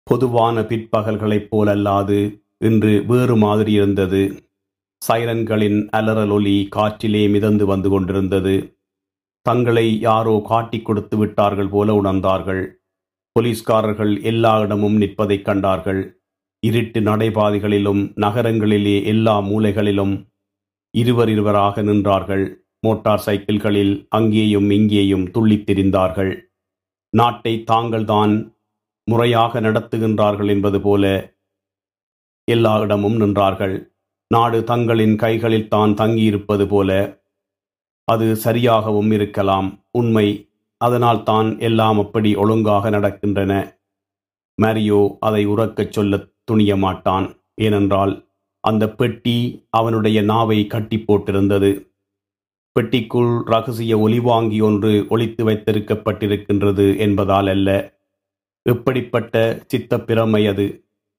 பொதுவான 0.03 0.61
பிற்பகல்களைப் 0.61 1.47
போலல்லாது 1.51 2.41
இன்று 2.57 3.03
வேறு 3.07 3.35
மாதிரி 3.35 3.71
இருந்தது. 3.71 4.49
சைரன்களின் 5.07 5.87
அலறல் 5.89 6.31
ஒலி 6.31 6.67
காற்றிலே 6.75 7.29
மிதந்து 7.29 7.65
வந்து 7.65 7.89
கொண்டிருந்தது. 7.89 8.77
தங்களை 9.41 9.99
யாரோ 9.99 10.41
காட்டிக் 10.47 10.85
கொடுத்து 10.85 11.17
விட்டார்கள் 11.17 11.67
போல 11.67 12.01
உணர்ந்தார்கள். 12.01 12.67
போலீஸ்காரர்கள் 13.31 14.21
எல்லா 14.21 14.59
இடமும் 14.59 14.97
நிற்பதைக் 14.97 15.45
கண்டார்கள். 15.45 16.20
இருட்டு 16.65 17.01
நடைபாதைகளிலும் 17.01 18.13
நகரங்களிலே 18.15 19.05
எல்லா 19.05 19.39
மூலைகளிலும் 19.39 20.27
இருவர் 20.91 21.29
இருவராக 21.29 21.83
நின்றார்கள். 21.83 22.55
மோட்டார் 22.79 23.23
சைக்கிள்களில் 23.25 24.05
அங்கேயும் 24.09 24.69
இங்கேயும் 24.69 25.31
துள்ளித் 25.31 25.69
திரிந்தார்கள். 25.69 26.31
நாட்டை 27.09 27.63
தாங்கள்தான் 27.63 28.55
முறையாக 29.03 29.61
நடத்துகின்றார்கள் 29.61 30.47
என்பது 30.47 30.81
போல 30.81 31.33
எல்லா 32.51 32.79
இடமும் 32.79 33.17
நின்றார்கள். 33.21 33.75
நாடு 34.27 34.63
தங்களின் 34.63 35.15
கைகளில் 35.15 35.67
தான் 35.67 35.93
தங்கியிருப்பது 35.93 36.67
போல 36.67 37.19
அது 38.03 38.37
சரியாகவும் 38.43 39.11
இருக்கலாம். 39.13 39.85
உண்மை 39.91 40.49
அதனால் 40.77 41.23
தான் 41.23 41.59
எல்லாம் 41.59 41.99
அப்படி 41.99 42.35
ஒழுங்காக 42.35 42.89
நடக்கின்றன. 42.89 43.79
மரியோ 44.61 45.17
அதை 45.19 45.47
உறக்கச் 45.47 45.91
சொல்லத் 45.91 46.30
துணிய 46.51 46.75
மாட்டான் 46.85 47.27
ஏனென்றால் 47.61 48.13
அந்த 48.67 48.85
பெட்டி 48.99 49.37
அவனுடைய 49.69 50.19
நாவை 50.31 50.59
கட்டி 50.67 50.97
போட்டிருந்தது. 50.97 51.71
பெட்டிக்குள் 52.75 53.31
ரகசிய 53.45 53.93
ஒலிவாங்கி 53.99 54.59
ஒன்று 54.61 54.91
ஒளித்து 55.09 55.43
வைத்திருக்கப்பட்டிருக்கின்றது 55.47 56.85
என்பதால் 56.97 57.47
அல்ல. 57.47 57.69
எப்படிப்பட்ட 58.65 59.41
சித்தப்பிரமை 59.71 60.41
அது. 60.47 60.67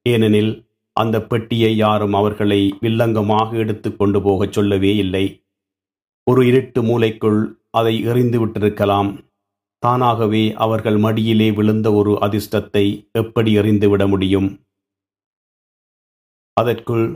ஏனெனில் 0.09 0.53
அந்த 0.97 1.17
பெட்டியை 1.23 1.71
யாரும் 1.77 2.15
அவர்களை 2.15 2.61
வில்லங்கமாக 2.81 3.53
எடுத்து 3.55 3.91
கொண்டு 3.97 4.23
போகச் 4.23 4.53
சொல்லவே 4.53 4.93
இல்லை. 4.97 5.25
ஒரு 6.31 6.41
இருட்டு 6.47 6.81
மூலைக்குள் 6.83 7.41
அதை 7.71 7.95
எறிந்து 8.03 8.39
விட்டிருக்கலாம். 8.47 9.11
தானாகவே 9.79 10.43
அவர்கள் 10.65 10.97
மடியிலே 10.97 11.49
விழுந்த 11.53 11.89
ஒரு 11.93 12.13
அதிர்ஷ்டத்தை 12.21 12.85
எப்படி 13.13 13.51
எறிந்துவிட 13.59 14.09
முடியும்? 14.09 14.49
அதற்குள் 16.57 17.07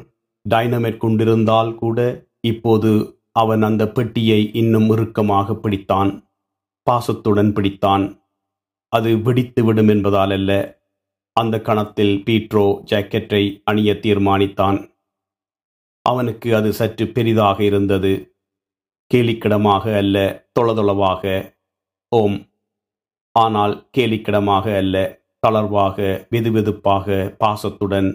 டைனமைட் 0.49 0.97
கொண்டிருந்தால் 0.97 1.75
கூட 1.75 2.29
இப்போது 2.41 2.91
அவன் 3.33 3.63
அந்த 3.63 3.85
பெட்டியை 3.89 4.53
இன்னும் 4.53 4.89
இறுக்கமாக 4.91 5.55
பிடித்தான் 5.55 6.11
பாசத்துடன் 6.87 7.51
பிடித்தான். 7.53 8.05
அது 8.89 9.11
வெடித்துவிடும் 9.17 9.91
என்பதால் 9.91 10.31
அல்ல 10.31 10.53
அந்த 11.33 11.61
கணத்தில் 11.61 12.15
பீட்ரோ 12.27 12.67
ஜாக்கெட்டை 12.91 13.43
அணிய 13.65 13.93
தீர்மானித்தான். 13.95 14.79
அவனுக்கு 16.03 16.49
அது 16.55 16.73
சற்று 16.73 17.05
பெரிதாக 17.09 17.59
இருந்தது 17.65 18.13
கேலிக்கிடமாக 19.15 19.97
அல்ல 19.97 20.47
தொளதொளவாக 20.61 21.25
ஓம். 22.13 22.39
ஆனால் 23.33 23.75
கேலிக்கிடமாக 23.99 24.77
அல்ல 24.77 24.97
தளர்வாக 25.47 26.27
வெதுவெதுப்பாக 26.31 27.37
பாசத்துடன் 27.39 28.09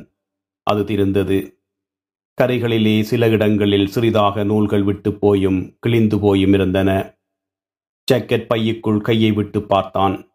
அது 0.63 0.85
திருந்தது 0.85 1.59
கரைகளிலே 2.41 3.01
சில 3.01 3.27
இடங்களில் 3.27 3.87
சிறிதாக 3.87 4.43
நூல்கள் 4.43 4.83
விட்டு 4.83 5.13
போயும் 5.13 5.77
கிழிந்து 5.79 6.19
போயும் 6.19 6.53
இருந்தன. 6.53 7.19
ஜாக்கெட் 8.13 8.47
பையுக்குள் 8.53 9.01
கையை 9.01 9.31
விட்டு 9.31 9.63
பார்த்தான். 9.63 10.29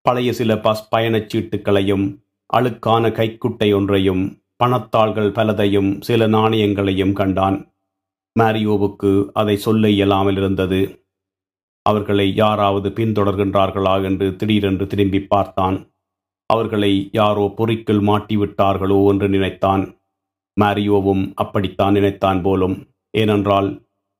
பழைய 0.00 0.32
சில 0.32 0.58
பஸ் 0.58 0.88
பயணச் 0.96 1.36
சீட்டுகளையும் 1.36 2.22
அழுக்கான 2.56 3.08
கைக்குட்டை 3.08 3.74
ஒன்றையும் 3.74 4.42
பணத்தாள்கள் 4.56 5.30
பலதையும் 5.30 6.00
சில 6.00 6.26
நாணயங்களையும் 6.26 7.12
கண்டான். 7.12 7.72
மாரியோவுக்கு 8.40 9.30
அதை 9.32 9.56
சொல்ல 9.56 9.88
இயலாமல் 9.88 10.36
இருந்தது. 10.36 11.08
அவர்களை 11.82 12.34
யாராவது 12.34 12.88
பின்தொடர்கின்றார்களா 12.88 14.02
என்று 14.04 14.36
திடீரென்று 14.36 14.86
திரும்பி 14.86 15.22
பார்த்தான். 15.22 15.89
அவர்களை 16.52 16.92
யாரோ 17.12 17.44
பொறிக்குள் 17.56 18.02
மாட்டிவிட்டார்களோ 18.08 18.98
என்று 19.10 19.28
நினைத்தான். 19.28 19.84
மாரியோவும் 20.56 21.22
அப்படித்தான் 21.34 21.92
நினைத்தான் 21.92 22.40
போலும். 22.42 22.76
ஏனென்றால் 23.14 23.68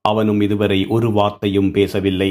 அவனும் 0.05 0.41
இதுவரை 0.41 0.81
ஒரு 0.87 1.09
வார்த்தையும் 1.13 1.71
பேசவில்லை. 1.71 2.31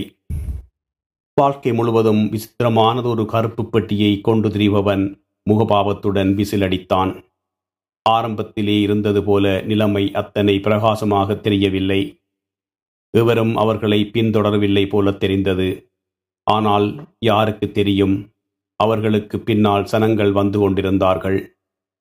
வாழ்க்கை 1.38 1.72
முழுவதும் 1.74 2.22
விசித்திரமானதொரு 2.34 3.24
கருப்பு 3.26 3.64
பெட்டியை 3.66 4.14
கொண்டு 4.22 4.48
திரிபவன் 4.50 5.04
முகபாவத்துடன் 5.46 6.32
விசிலடித்தான். 6.40 7.12
ஆரம்பத்திலே 8.06 8.76
இருந்தது 8.82 9.22
போல 9.24 9.46
நிலைமை 9.62 10.04
அத்தனை 10.14 10.56
பிரகாசமாக 10.60 11.36
தெரியவில்லை. 11.46 12.02
எவரும் 13.14 13.54
அவர்களை 13.56 14.00
பின்தொடரவில்லை 14.14 14.84
போல 14.90 15.12
தெரிந்தது. 15.24 15.70
ஆனால் 16.48 16.88
யாருக்கு 17.20 17.68
தெரியும்? 17.72 18.18
அவர்களுக்கு 18.84 19.40
பின்னால் 19.40 19.84
சனங்கள் 19.84 20.32
வந்து 20.32 20.60
கொண்டிருந்தார்கள். 20.60 21.40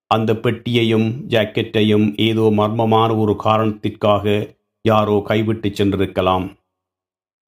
அந்த 0.07 0.33
பெட்டியையும் 0.35 1.09
ஜாக்கெட்டையும் 1.29 2.07
ஏதோ 2.17 2.53
மர்மமான 2.57 3.19
ஒரு 3.19 3.37
காரணத்திற்காக 3.37 4.57
யாரோ 4.85 5.23
கைவிட்டுச் 5.25 5.83
சென்றிருக்கலாம். 5.83 6.47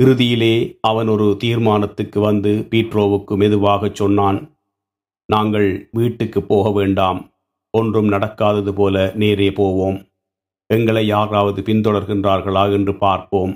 இறுதியிலே 0.02 0.78
அவன் 0.80 1.08
ஒரு 1.08 1.36
தீர்மானத்துக்கு 1.44 2.18
வந்து 2.20 2.66
பீட்ரோவுக்கு 2.70 3.36
மெதுவாகச் 3.36 3.94
சொன்னான் 3.94 4.38
நாங்கள் 5.32 5.88
வீட்டுக்கு 5.92 6.42
போக 6.42 6.70
வேண்டாம். 6.70 7.30
ஒன்றும் 7.70 8.12
நடக்காதது 8.12 8.72
போல 8.72 9.12
நேரே 9.14 9.52
போவோம். 9.52 9.98
எங்களை 10.74 11.06
யாராவது 11.06 11.62
பின்தொடர்கின்றார்களா 11.62 12.72
என்று 12.72 12.94
பார்ப்போம். 12.96 13.52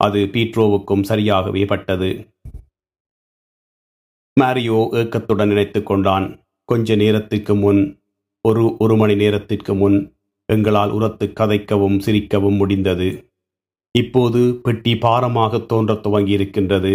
அது 0.00 0.20
பீட்ரோவுக்கும் 0.32 1.06
சரியாகவே 1.08 1.66
பட்டது. 1.66 2.10
மாரியோ 4.40 4.78
ஏக்கத்துடன் 4.92 5.48
நினைத்து 5.48 5.82
கொண்டான். 5.82 6.26
கொஞ்ச 6.64 6.96
நேரத்திற்கு 6.96 7.54
முன் 7.54 7.80
ஒரு 8.44 8.76
ஒரு 8.78 8.96
மணி 8.96 9.14
நேரத்திற்கு 9.14 9.74
முன் 9.74 9.96
எங்களால் 10.48 10.90
உரத்து 10.90 11.26
கதைக்கவும் 11.40 11.96
சிரிக்கவும் 12.06 12.56
முடிந்தது. 12.56 13.08
இப்போது 13.94 14.60
பெட்டி 14.62 14.94
பாரமாக 14.96 15.60
தோன்றத் 15.66 16.06
துவங்கியிருக்கின்றது. 16.06 16.94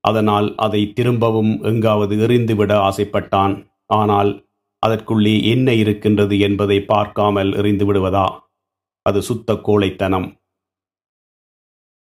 அதனால் 0.00 0.54
அதை 0.56 0.92
திரும்பவும் 0.92 1.52
எங்காவது 1.62 2.16
எறிந்துவிட 2.16 2.72
ஆசைப்பட்டான். 2.88 3.54
ஆனால் 3.86 4.46
அதற்குள்ளே 4.78 5.34
என்ன 5.44 5.74
இருக்கின்றது 5.74 6.38
என்பதை 6.38 6.80
பார்க்காமல் 6.82 7.52
எறிந்து 7.52 7.84
விடுவதா 7.84 8.26
அது 9.02 9.22
சுத்த 9.22 9.54
கோழைத்தனம். 9.54 10.28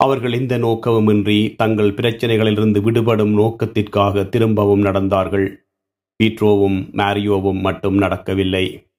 அவர்கள் 0.05 0.33
எந்த 0.33 0.59
நோக்கமுமின்றி 0.59 1.57
தங்கள் 1.57 1.91
பிரச்சனைகளிலிருந்து 1.91 2.81
விடுபடும் 2.81 3.33
நோக்கத்திற்காக 3.33 4.25
திரும்பவும் 4.25 4.83
நடந்தார்கள். 4.83 5.67
பீட்ரோவும் 6.23 6.91
மேரியோவும் 6.93 7.61
மட்டும் 7.61 7.97
நடக்கவில்லை. 7.97 8.91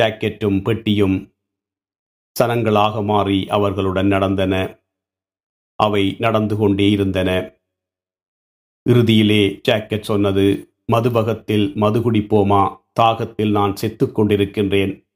ஜாக்கெட்டும் 0.00 0.62
பெட்டியும் 0.62 1.34
சனங்களாக 2.40 3.04
மாறி 3.04 3.48
அவர்களுடன் 3.48 4.06
நடந்தன. 4.06 4.82
அவை 5.74 6.16
நடந்து 6.18 6.56
கொண்டே 6.56 6.90
இருந்தன. 6.90 7.58
இறுதியிலே 8.90 9.60
ஜாக்கெட் 9.68 10.00
சொன்னது 10.00 10.74
மதுபகத்தில் 10.92 11.74
மது 11.74 12.10
குடிப்போமா? 12.10 12.76
தாகத்தில் 13.00 13.50
நான் 13.50 13.74
செத்துக்கொண்டிருக்கின்றேன் 13.80 15.06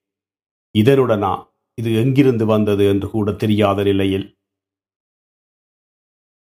இதனுடனா? 0.78 1.44
இது 1.74 1.94
எங்கிருந்து 1.94 2.46
வந்தது? 2.46 2.86
என்று 2.86 3.10
கூட 3.10 3.32
தெரியாத 3.32 3.82
நிலையில் 3.82 4.33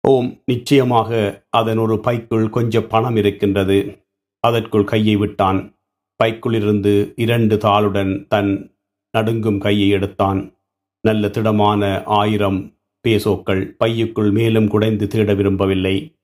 ஓம் 0.07 0.41
நிச்சயமாக 0.45 1.45
அதன் 1.49 1.77
ஒரு 1.77 1.99
பைக்குள் 1.99 2.49
கொஞ்சம் 2.49 2.87
பணம் 2.87 3.15
இருக்கின்றது. 3.15 4.05
அதற்குள் 4.39 4.83
கையை 4.83 5.15
விட்டான். 5.15 5.75
பைக்குள்ளிருந்து 6.23 7.13
இரண்டு 7.15 7.55
தாளுடன் 7.55 8.27
தன் 8.27 8.77
நடுங்கும் 9.11 9.59
கையை 9.59 9.89
எடுத்தான். 9.89 10.53
நல்ல 11.01 11.29
திடமான 11.29 12.03
ஆயிரம் 12.03 12.77
பேசோக்கள் 13.07 13.75
பையுக்குள் 13.79 14.31
மேலும் 14.31 14.67
குடைந்து 14.67 15.07
தேட 15.07 15.33
விரும்பவில்லை. 15.33 16.15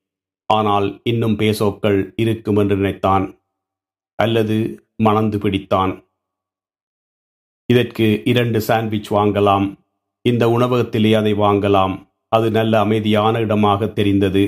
ஆனால் 0.46 1.02
இன்னும் 1.04 1.36
பேசோக்கள் 1.36 2.14
இருக்கும் 2.16 2.56
என்று 2.56 2.76
நினைத்தான். 2.76 3.42
அல்லது 4.16 4.88
மணந்து 4.96 5.38
பிடித்தான். 5.38 6.06
இதற்கு 7.66 8.22
இரண்டு 8.26 8.62
சாண்ட்விச் 8.62 9.12
வாங்கலாம். 9.12 9.76
இந்த 10.22 10.48
உணவகத்திலே 10.48 11.14
அதை 11.14 11.34
வாங்கலாம். 11.34 12.11
அது 12.32 12.52
நல்ல 12.52 12.74
அமைதியான 12.80 13.40
இடமாக 13.40 13.88
தெரிந்தது. 13.88 14.44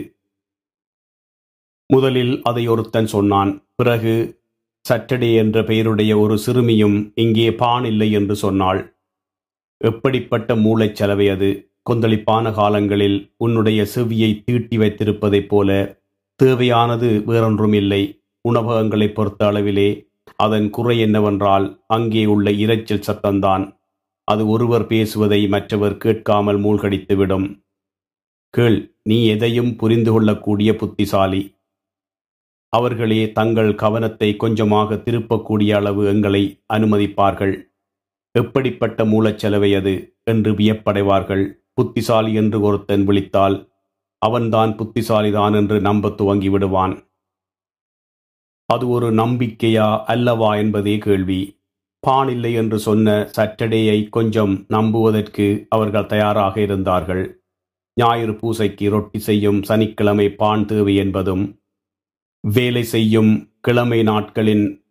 முதலில் 1.89 2.33
அதை 2.43 2.63
ஒருத்தன் 2.67 3.05
சொன்னான் 3.05 3.51
பிறகு 3.75 4.13
சட்டடே 4.85 5.29
என்ற 5.35 5.63
பெயருடைய 5.63 6.11
ஒரு 6.19 6.37
சிறுமியும் 6.37 6.97
இங்கே 7.15 7.49
பான் 7.53 7.85
இல்லை 7.85 8.11
என்று 8.11 8.35
சொன்னாள். 8.35 8.81
எப்படிப்பட்ட 9.81 10.55
மூளைச் 10.55 10.95
செலவை 10.95 11.27
அது? 11.29 11.49
கொந்தளிப்பான 11.89 12.53
காலங்களில் 12.53 13.17
உன்னுடைய 13.37 13.87
செவியை 13.95 14.43
தீட்டி 14.45 14.77
வைத்திருப்பதைப் 14.77 15.47
போல 15.47 15.69
தேவையானது 16.39 17.09
வேறொன்றும் 17.25 17.73
இல்லை. 17.73 18.03
உணவகங்களை 18.41 19.07
பொறுத்த 19.09 19.51
அளவிலே 19.51 19.89
அதன் 20.35 20.69
குறை 20.69 20.95
என்னவென்றால் 20.99 21.65
அங்கே 21.87 22.23
உள்ள 22.25 22.51
இரைச்சல் 22.51 23.07
சத்தம்தான். 23.07 23.65
அது 24.27 24.43
ஒருவர் 24.47 24.85
பேசுவதை 24.87 25.47
மற்றவர் 25.47 25.97
கேட்காமல் 25.97 26.59
மூழ்கடித்துவிடும். 26.59 27.47
கேள் 28.53 28.97
நீ 29.01 29.27
எதையும் 29.27 29.75
புரிந்து 29.75 30.11
கொள்ளக்கூடிய 30.11 30.75
புத்திசாலி. 30.75 31.57
அவர்களே 32.69 33.31
தங்கள் 33.31 33.75
கவனத்தை 33.75 34.35
கொஞ்சமாக 34.35 34.95
திருப்பக்கூடிய 34.95 35.71
அளவு 35.75 36.05
எங்களை 36.05 36.43
அனுமதிப்பார்கள். 36.73 37.55
எப்படிப்பட்ட 38.31 39.05
மூலச்செலவை 39.05 39.71
அது 39.77 39.93
என்று 40.23 40.51
வியப்படைவார்கள். 40.51 41.43
புத்திசாலி 41.73 42.33
என்று 42.33 42.61
ஒருத்தன் 42.61 43.07
விழித்தால் 43.07 43.57
அவன்தான் 44.17 44.71
புத்திசாலிதான் 44.77 45.55
என்று 45.55 45.81
நம்ப 45.81 46.09
துவங்கி 46.09 46.49
விடுவான் 46.49 46.95
அது 48.65 48.85
ஒரு 48.89 49.11
நம்பிக்கையா 49.11 50.03
அல்லவா 50.05 50.55
என்பதே 50.55 50.97
கேள்வி. 50.97 51.41
பானில்லை 51.99 52.33
இல்லை 52.33 52.53
என்று 52.53 52.77
சொன்ன 52.79 53.29
சட்டடேயை 53.37 54.09
கொஞ்சம் 54.09 54.65
நம்புவதற்கு 54.67 55.47
அவர்கள் 55.69 56.05
தயாராக 56.05 56.61
இருந்தார்கள். 56.61 57.42
ஞாயிறு 57.97 58.33
பூசைக்கு 58.33 58.89
ரொட்டி 58.89 59.19
செய்யும் 59.19 59.63
சனிக்கிழமை 59.63 60.29
பான் 60.31 60.65
தேவை 60.65 60.95
என்பதும் 60.95 61.59
வேலை 62.39 62.83
செய்யும் 62.83 63.51
கிழமை 63.61 64.03
நாட்களின் 64.03 64.81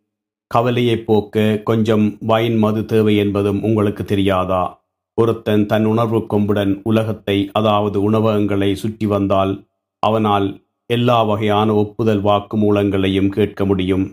கவலையை 0.47 0.97
போக்க 0.99 1.63
கொஞ்சம் 1.63 2.17
வைன் 2.21 2.59
மது 2.59 2.85
தேவை 2.85 3.17
என்பதும் 3.17 3.63
உங்களுக்கு 3.63 4.05
தெரியாதா? 4.05 4.81
ஒருத்தன் 5.15 5.67
தன் 5.67 5.85
உணர்வு 5.85 6.19
கொம்புடன் 6.19 6.81
உலகத்தை 6.83 7.51
அதாவது 7.53 8.03
உணவகங்களை 8.03 8.75
சுற்றி 8.75 9.07
வந்தால் 9.07 9.69
அவனால் 9.99 10.49
எல்லா 10.87 11.23
வகையான 11.23 11.75
ஒப்புதல் 11.75 12.23
வாக்குமூலங்களையும் 12.23 13.29
கேட்க 13.29 13.65
முடியும். 13.65 14.07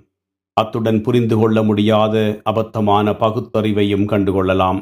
அத்துடன் 0.54 1.02
புரிந்து 1.02 1.38
கொள்ள 1.38 1.63
முடியாத 1.63 2.41
அபத்தமான 2.45 3.12
பகுத்தறிவையும் 3.12 4.06
கண்டுகொள்ளலாம். 4.06 4.80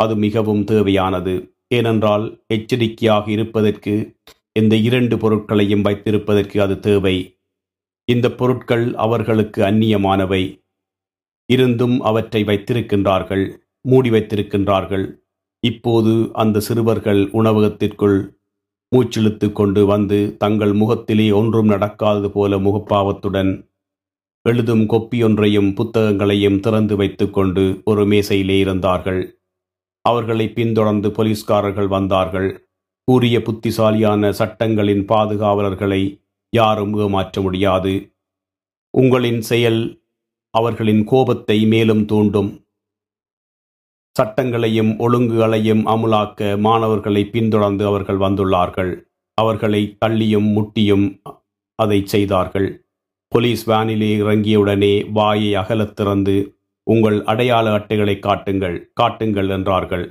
அது 0.00 0.16
மிகவும் 0.16 0.64
தேவையானது. 0.64 1.53
ஏனென்றால் 1.74 2.24
எச்சரிக்கையாக 2.46 3.30
இருப்பதற்கு 3.30 3.94
இந்த 4.52 4.74
இரண்டு 4.88 5.14
பொருட்களையும் 5.18 5.84
வைத்திருப்பதற்கு 5.84 6.58
அது 6.58 6.76
தேவை. 6.80 7.16
இந்த 8.08 8.26
பொருட்கள் 8.30 8.86
அவர்களுக்கு 8.96 9.60
அந்நியமானவை. 9.62 10.42
இருந்தும் 11.50 11.96
அவற்றை 12.00 12.42
வைத்திருக்கின்றார்கள் 12.44 13.44
மூடி 13.80 14.10
வைத்திருக்கின்றார்கள். 14.10 15.06
இப்போது 15.64 16.12
அந்த 16.32 16.60
சிறுவர்கள் 16.60 17.20
உணவகத்திற்குள் 17.32 18.18
மூச்சிழுத்து 18.92 19.46
கொண்டு 19.52 19.82
வந்து 19.86 20.18
தங்கள் 20.36 20.72
முகத்திலே 20.72 21.26
ஒன்றும் 21.30 21.70
நடக்காதது 21.70 22.28
போல 22.28 22.56
முகப்பாவத்துடன் 22.58 23.52
எழுதும் 24.44 24.84
கொப்பியொன்றையும் 24.90 25.70
புத்தகங்களையும் 25.74 26.58
திறந்து 26.60 26.94
வைத்துக்கொண்டு 26.96 27.64
ஒரு 27.84 28.02
மேசையிலே 28.06 28.58
இருந்தார்கள். 28.58 29.22
அவர்களை 30.08 30.48
பின்தொடர்ந்து 30.48 31.10
போலீஸ்காரர்கள் 31.10 31.86
வந்தார்கள். 31.86 32.68
கூறிய 33.04 33.42
புத்திசாலியான 33.42 34.32
சட்டங்களின் 34.32 35.04
பாதுகாவலர்களை 35.04 36.02
யாரும் 36.50 36.94
ஏமாற்ற 36.98 37.42
முடியாது. 37.42 38.16
உங்களின் 38.90 39.40
செயல் 39.40 39.80
அவர்களின் 40.50 41.04
கோபத்தை 41.04 41.66
மேலும் 41.66 42.04
தூண்டும். 42.04 42.50
சட்டங்களையும் 44.16 44.92
ஒழுங்குகளையும் 44.98 45.82
அமுலாக்க 45.86 46.58
மாணவர்களை 46.58 47.24
பின்தொடர்ந்து 47.24 47.86
அவர்கள் 47.86 48.18
வந்துள்ளார்கள். 48.18 48.92
அவர்களை 49.34 49.96
தள்ளியும் 50.04 50.48
முட்டியும் 50.56 51.06
அதை 51.74 52.06
செய்தார்கள். 52.06 52.68
போலீஸ் 53.28 53.70
வேனிலே 53.70 54.10
இறங்கியவுடனே 54.22 55.10
வாயை 55.10 55.54
அகலத் 55.54 55.92
திறந்து 55.92 56.36
உங்கள் 56.86 57.18
அடையாள 57.24 57.66
அட்டைகளை 57.72 58.18
காட்டுங்கள் 58.18 58.76
காட்டுங்கள் 58.94 59.48
என்றார்கள். 59.48 60.04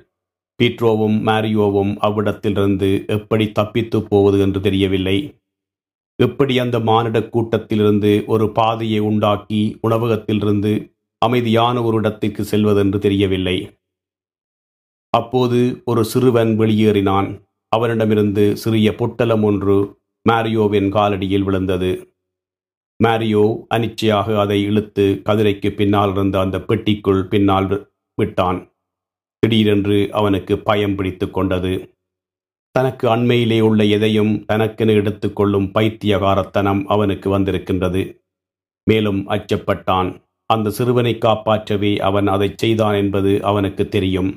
பீட்ரோவும் 0.60 1.18
மாரியோவும் 1.28 1.94
அவ்விடத்திலிருந்து 1.98 2.90
எப்படி 3.08 3.46
தப்பித்து 3.52 4.00
போவது 4.04 4.40
என்று 4.40 4.60
தெரியவில்லை. 4.62 5.18
எப்படி 6.20 6.60
அந்த 6.60 6.78
மானிட 6.80 7.20
கூட்டத்திலிருந்து 7.28 8.12
ஒரு 8.26 8.46
பாதையை 8.52 9.00
உண்டாக்கி 9.00 9.62
உணவகத்திலிருந்து 9.82 10.74
அமைதியான 11.22 11.84
ஒரு 11.84 11.98
இடத்திற்கு 11.98 12.44
செல்வதென்று 12.44 13.00
தெரியவில்லை. 13.00 13.58
அப்போது 15.14 15.60
ஒரு 15.86 16.02
சிறுவன் 16.04 16.60
வெளியேறினான். 16.60 17.30
அவனிடமிருந்து 17.72 18.44
சிறிய 18.58 18.96
பொட்டலம் 18.96 19.44
ஒன்று 19.44 19.78
மாரியோவின் 20.26 20.90
காலடியில் 20.90 21.44
விழுந்தது. 21.44 21.92
மாரியோ 23.00 23.46
அனிச்சையாக 23.76 24.40
அதை 24.40 24.64
இழுத்து 24.64 25.06
கதிரைக்கு 25.26 25.70
பின்னால் 25.70 26.12
இருந்த 26.12 26.40
அந்த 26.40 26.58
பெட்டிக்குள் 26.58 27.24
பின்னால் 27.24 27.68
விட்டான். 28.18 28.60
திடீரென்று 29.40 29.98
அவனுக்கு 30.12 30.54
பயம் 30.60 30.96
பிடித்து 30.96 31.32
கொண்டது. 31.32 31.74
தனக்கு 32.76 33.06
அண்மையிலே 33.16 33.60
உள்ள 33.62 33.84
எதையும் 33.86 34.34
தனக்கென 34.46 34.92
எடுத்துக்கொள்ளும் 34.92 35.68
பைத்தியகாரத்தனம் 35.74 36.82
அவனுக்கு 36.86 37.30
வந்திருக்கின்றது. 37.30 38.04
மேலும் 38.88 39.30
அச்சப்பட்டான். 39.30 40.10
அந்த 40.50 40.70
சிறுவனை 40.70 41.14
காப்பாற்றவே 41.18 41.92
அவன் 42.00 42.28
அதை 42.28 42.54
செய்தான் 42.56 42.96
என்பது 42.96 43.44
அவனுக்கு 43.44 43.84
தெரியும். 43.88 44.32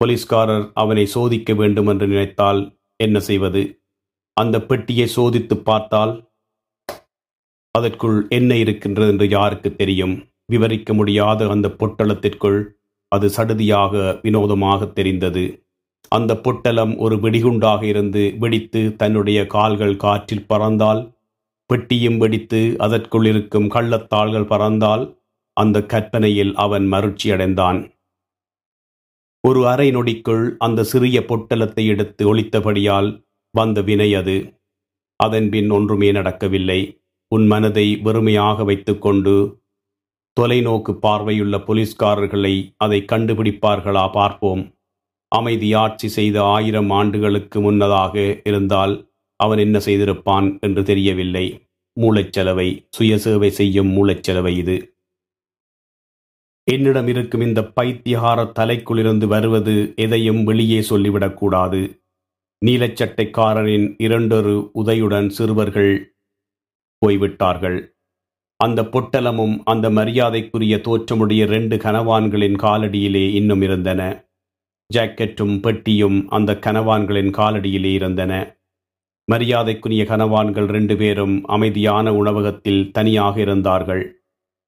போலீஸ்காரர் 0.00 0.66
அவனை 0.74 1.06
சோதிக்க 1.06 1.54
வேண்டும் 1.54 1.86
என்று 1.86 2.06
நினைத்தால் 2.06 2.60
என்ன 3.00 3.18
செய்வது? 3.20 3.62
அந்த 4.36 4.56
பெட்டியை 4.60 5.06
சோதித்து 5.16 5.54
பார்த்தால் 5.54 6.12
அதற்குள் 7.76 8.18
என்ன 8.28 8.50
இருக்கின்றது 8.56 9.10
என்று 9.12 9.26
யாருக்கு 9.28 9.70
தெரியும்? 9.74 10.14
விவரிக்க 10.52 10.90
முடியாத 10.94 11.48
அந்த 11.54 11.68
பொட்டலத்திற்குள் 11.80 12.58
அது 13.12 13.26
சடுதியாக 13.36 13.94
வினோதமாக 14.22 14.86
தெரிந்தது. 14.98 15.44
அந்த 16.08 16.32
பொட்டலம் 16.36 16.92
ஒரு 16.96 17.16
வெடிகுண்டாக 17.16 17.82
இருந்து 17.82 18.22
வெடித்து 18.38 18.82
தன்னுடைய 18.96 19.38
கால்கள் 19.54 19.94
காற்றில் 19.96 20.48
பறந்தால் 20.48 21.02
பெட்டியும் 21.70 22.18
வெடித்து 22.18 22.60
அதற்குள் 22.78 23.26
இருக்கும் 23.30 23.68
கள்ளத்தாள்கள் 23.68 24.50
பறந்தால் 24.52 25.04
அந்த 25.56 25.78
கற்பனையில் 25.92 26.52
அவன் 26.64 26.86
மருட்சியடைந்தான் 26.92 27.78
ஒரு 29.44 29.60
அரை 29.68 29.88
நொடிக்குள் 29.96 30.44
அந்த 30.56 30.84
சிறிய 30.92 31.18
பொட்டலத்தை 31.30 31.84
எடுத்து 31.92 32.22
ஒழித்தபடியால் 32.30 33.08
வந்த 33.54 33.80
வினை 33.88 34.08
அது. 34.14 34.36
அதன்பின் 35.20 35.68
ஒன்றுமே 35.70 36.08
நடக்கவில்லை. 36.12 36.80
உன் 37.28 37.46
மனதை 37.46 38.00
வெறுமையாக 38.04 38.64
வைத்துக்கொண்டு 38.64 39.34
தொலைநோக்கு 40.40 40.92
பார்வையுள்ள 41.02 41.56
போலீஸ்காரர்களை 41.58 42.74
அதை 42.76 43.04
கண்டுபிடிப்பார்களா 43.12 44.12
பார்ப்போம். 44.12 44.62
அமைதி 45.28 45.72
ஆட்சி 45.74 46.08
செய்த 46.08 46.42
ஆயிரம் 46.42 46.90
ஆண்டுகளுக்கு 46.90 47.60
முன்னதாக 47.60 48.40
இருந்தால் 48.44 48.94
அவன் 49.36 49.58
என்ன 49.58 49.78
செய்திருப்பான் 49.78 50.60
என்று 50.60 50.82
தெரியவில்லை. 50.82 51.46
மூளைச்சலவை 52.00 52.68
சுயசேவை 52.98 53.48
செய்யும் 53.48 53.90
மூளைச்சலவை 53.96 54.52
இது. 54.56 54.76
என்னிடம் 56.64 57.08
இருக்கும் 57.08 57.40
இந்த 57.40 57.60
பைத்தியகார 57.80 58.38
தலைக்குள்ளிருந்து 58.58 59.26
வருவது 59.26 59.92
எதையும் 59.96 60.44
வெளியே 60.44 60.80
சொல்லிவிடக்கூடாது. 60.80 61.80
நீலச்சட்டைக்காரனின் 62.62 63.94
இரண்டொரு 63.98 64.70
உதையுடன் 64.74 65.28
சிறுவர்கள் 65.28 65.92
போய்விட்டார்கள். 66.98 67.78
அந்த 68.60 68.82
பொட்டலமும் 68.82 69.56
அந்த 69.64 69.90
மரியாதைக்குரிய 69.90 70.80
தோற்றமுடைய 70.80 71.46
ரெண்டு 71.46 71.76
கனவான்களின் 71.76 72.56
காலடியிலே 72.56 73.24
இன்னும் 73.34 73.62
இருந்தன. 73.62 74.02
ஜாக்கெட்டும் 74.94 75.60
பெட்டியும் 75.60 76.18
அந்த 76.30 76.52
கனவான்களின் 76.66 77.32
காலடியிலே 77.40 77.92
இருந்தன. 77.92 78.32
மரியாதைக்குரிய 79.32 80.04
கனவான்கள் 80.04 80.66
ரெண்டு 80.66 80.96
பேரும் 80.96 81.46
அமைதியான 81.46 82.14
உணவகத்தில் 82.14 82.90
தனியாக 82.90 83.40
இருந்தார்கள். 83.40 84.04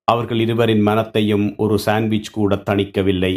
அவர்கள் 0.04 0.40
இருவரின் 0.40 0.80
மனத்தையும் 0.80 1.46
ஒரு 1.56 1.78
சாண்ட்விச் 1.78 2.30
கூட 2.32 2.56
தணிக்கவில்லை. 2.56 3.34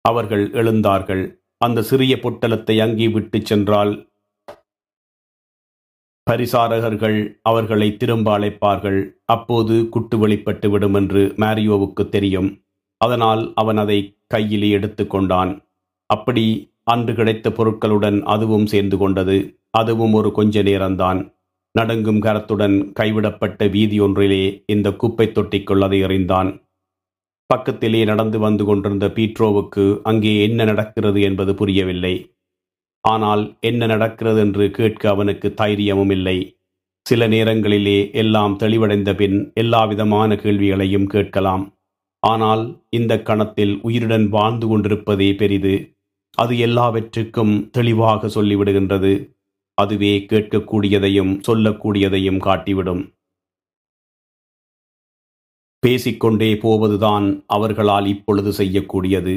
அவர்கள் 0.00 0.50
எழுந்தார்கள். 0.50 1.24
அந்த 1.64 1.82
சிறிய 1.82 2.16
பொட்டலத்தை 2.16 2.76
அங்கே 2.80 3.08
விட்டு 3.08 3.38
சென்றால் 3.44 3.92
பரிசாரகர்கள் 6.30 7.18
அவர்களை 7.42 7.96
திரும்ப 7.96 8.38
அழைப்பார்கள். 8.38 9.00
அப்போது 9.24 9.88
குட்டு 9.88 10.18
வெளிப்பட்டு 10.18 10.70
விடும் 10.70 10.94
என்று 10.94 11.22
மேரியோவுக்கு 11.36 12.08
தெரியும். 12.08 12.48
அதனால் 13.00 13.52
அவன் 13.54 13.76
அதை 13.76 13.98
கையிலே 14.26 14.68
எடுத்துக்கொண்டான் 14.78 15.52
அப்படி 16.06 16.44
அன்று 16.84 17.14
கிடைத்த 17.14 17.50
பொருட்களுடன் 17.50 18.18
அதுவும் 18.34 18.66
சேர்ந்து 18.66 18.96
கொண்டது. 18.96 19.36
அதுவும் 19.70 20.12
ஒரு 20.12 20.32
கொஞ்ச 20.32 20.62
நேரம்தான். 20.62 21.20
நடுங்கும் 21.74 22.20
கரத்துடன் 22.22 22.76
கைவிடப்பட்ட 22.92 23.66
வீதி 23.70 23.96
ஒன்றிலே 24.00 24.44
இந்த 24.66 24.88
குப்பை 24.92 25.26
தொட்டிக்குள் 25.26 25.80
அதை 25.80 25.98
எறிந்தான். 26.04 26.50
பக்கத்திலே 27.50 28.04
நடந்து 28.04 28.38
வந்து 28.38 28.64
கொண்டிருந்த 28.64 29.06
பீட்ரோவுக்கு 29.16 29.84
அங்கே 30.02 30.32
என்ன 30.42 30.64
நடக்கிறது 30.64 31.20
என்பது 31.20 31.54
புரியவில்லை. 31.54 32.14
ஆனால் 33.06 33.56
என்ன 33.60 33.86
நடக்கிறது 33.86 34.40
என்று 34.40 34.70
கேட்க 34.70 35.08
அவனுக்கு 35.08 35.54
தைரியமும் 35.54 36.10
இல்லை 36.10 36.38
சில 37.06 37.26
நேரங்களிலே 37.26 38.10
எல்லாம் 38.12 38.54
தெளிவடைந்த 38.58 39.10
பின் 39.14 39.52
எல்லாவிதமான 39.54 40.36
கேள்விகளையும் 40.36 41.06
கேட்கலாம். 41.06 41.64
ஆனால் 42.22 42.62
இந்த 42.90 43.22
கணத்தில் 43.22 43.74
உயிருடன் 43.82 44.28
வாழ்ந்து 44.28 44.66
கொண்டிருப்பதே 44.68 45.36
பெரிது. 45.36 45.74
அது 46.34 46.58
எல்லாவற்றுக்கும் 46.58 47.70
தெளிவாக 47.70 48.26
சொல்லிவிடுகின்றது. 48.26 49.12
அதுவே 49.74 50.26
கேட்கக்கூடியதையும் 50.30 51.32
சொல்லக்கூடியதையும் 51.48 52.38
காட்டிவிடும். 52.38 53.02
பேசிக்கொண்டே 55.82 56.50
போவதுதான் 56.56 57.26
அவர்களால் 57.46 58.06
இப்பொழுது 58.06 58.52
செய்யக்கூடியது. 58.52 59.34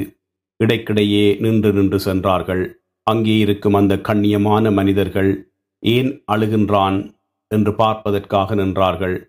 இடைக்கிடையே 0.60 1.24
நின்று 1.40 1.72
நின்று 1.72 2.00
சென்றார்கள். 2.00 2.64
அங்கே 3.02 3.38
இருக்கும் 3.38 3.74
அந்த 3.74 3.94
கண்ணியமான 3.96 4.72
மனிதர்கள் 4.72 5.52
ஏன் 5.78 6.24
அழுகின்றான் 6.32 7.14
என்று 7.46 7.74
பார்ப்பதற்காக 7.74 8.54
நின்றார்கள். 8.54 9.28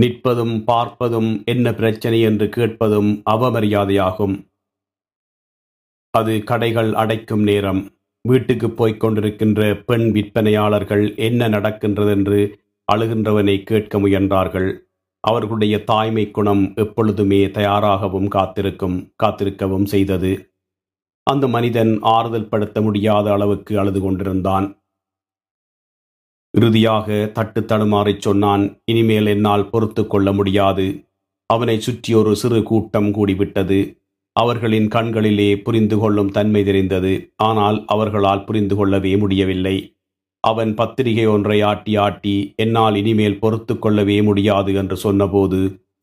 நிற்பதும் 0.00 0.54
பார்ப்பதும் 0.66 1.44
என்ன 1.44 1.74
பிரச்சனை 1.74 2.20
என்று 2.20 2.48
கேட்பதும் 2.48 3.22
அவமரியாதையாகும். 3.30 4.48
அது 6.10 6.42
கடைகள் 6.44 6.92
அடைக்கும் 6.92 7.42
நேரம். 7.42 7.92
வீட்டுக்கு 8.20 8.70
போய்க் 8.70 9.04
கொண்டிருக்கின்ற 9.04 9.84
பெண் 9.84 10.06
விற்பனையாளர்கள் 10.12 11.16
என்ன 11.16 11.48
நடக்கின்றது 11.48 12.10
என்று 12.10 12.62
அழுகின்றவனை 12.92 13.62
கேட்க 13.62 13.98
முயன்றார்கள். 13.98 14.78
அவர்களுடைய 15.20 15.84
தாய்மை 15.84 16.30
குணம் 16.30 16.72
எப்பொழுதுமே 16.74 17.50
தயாராகவும் 17.50 18.28
காத்திருக்கும் 18.28 19.14
காத்திருக்கவும் 19.22 19.84
செய்தது. 19.84 20.53
அந்த 21.26 21.44
மனிதன் 21.46 21.92
ஆறுதல் 22.02 22.48
படுத்த 22.48 22.78
முடியாத 22.80 23.32
அளவுக்கு 23.32 23.78
அழுது 23.78 24.00
கொண்டிருந்தான். 24.00 24.66
இறுதியாக 26.54 27.06
தட்டு 27.32 27.60
தடுமாறிச் 27.60 28.20
சொன்னான் 28.20 28.64
இனிமேல் 28.84 29.26
என்னால் 29.26 29.70
பொறுத்து 29.70 30.06
கொள்ள 30.06 30.28
முடியாது. 30.32 30.86
அவனை 31.50 31.76
சுற்றி 31.80 32.14
ஒரு 32.14 32.36
சிறு 32.36 32.62
கூட்டம் 32.62 33.08
கூடிவிட்டது. 33.08 33.80
அவர்களின் 34.36 34.88
கண்களிலே 34.88 35.50
புரிந்து 35.56 35.96
கொள்ளும் 35.98 36.30
தன்மை 36.30 36.64
தெரிந்தது. 36.64 37.12
ஆனால் 37.36 37.84
அவர்களால் 37.86 38.44
புரிந்து 38.44 38.76
கொள்ளவே 38.76 39.12
முடியவில்லை. 39.16 39.76
அவன் 40.40 40.74
பத்திரிகை 40.74 41.26
ஒன்றை 41.26 41.58
ஆட்டி 41.62 41.92
ஆட்டி 41.96 42.54
என்னால் 42.56 42.96
இனிமேல் 42.96 43.38
பொறுத்து 43.38 43.74
கொள்ளவே 43.78 44.22
முடியாது 44.22 44.74
என்று 44.74 44.96
சொன்னபோது 44.96 45.60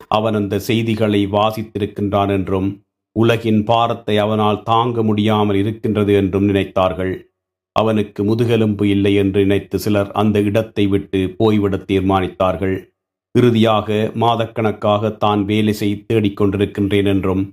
அவன் 0.08 0.34
அந்த 0.34 0.54
செய்திகளை 0.58 1.20
வாசித்திருக்கின்றான் 1.26 2.28
என்றும் 2.28 2.68
உலகின் 3.16 3.60
பாரத்தை 3.70 4.14
அவனால் 4.24 4.62
தாங்க 4.70 5.02
முடியாமல் 5.08 5.58
இருக்கின்றது 5.62 6.12
என்றும் 6.20 6.46
நினைத்தார்கள். 6.50 7.14
அவனுக்கு 7.76 8.20
முதுகெலும்பு 8.28 8.84
இல்லை 8.94 9.12
என்று 9.22 9.40
நினைத்து 9.44 9.76
சிலர் 9.84 10.10
அந்த 10.20 10.38
இடத்தை 10.48 10.84
விட்டு 10.94 11.20
போய்விட 11.38 11.76
தீர்மானித்தார்கள். 11.90 12.76
இறுதியாக 13.34 13.88
மாதக்கணக்காக 14.22 15.10
தான் 15.24 15.42
வேலை 15.50 15.74
செய் 15.80 16.02
தேடிக்கொண்டிருக்கின்றேன் 16.08 17.08
என்றும் 17.12 17.44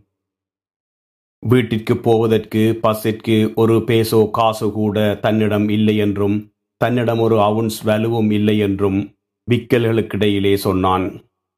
வீட்டிற்கு 1.43 1.95
போவதற்கு 2.07 2.61
பஸ்ஸிற்கு 2.83 3.35
ஒரு 3.61 3.75
பேசோ 3.89 4.19
காசு 4.37 4.67
கூட 4.71 4.97
தன்னிடம் 5.25 5.67
இல்லை 5.77 5.95
என்றும் 6.05 6.35
தன்னிடம் 6.81 7.21
ஒரு 7.25 7.37
அவுன்ஸ் 7.41 7.79
வலுவும் 7.89 8.31
இல்லை 8.37 8.55
என்றும் 8.67 8.99
விக்கல்களுக்கிடையிலே 9.47 10.53
சொன்னான். 10.65 11.05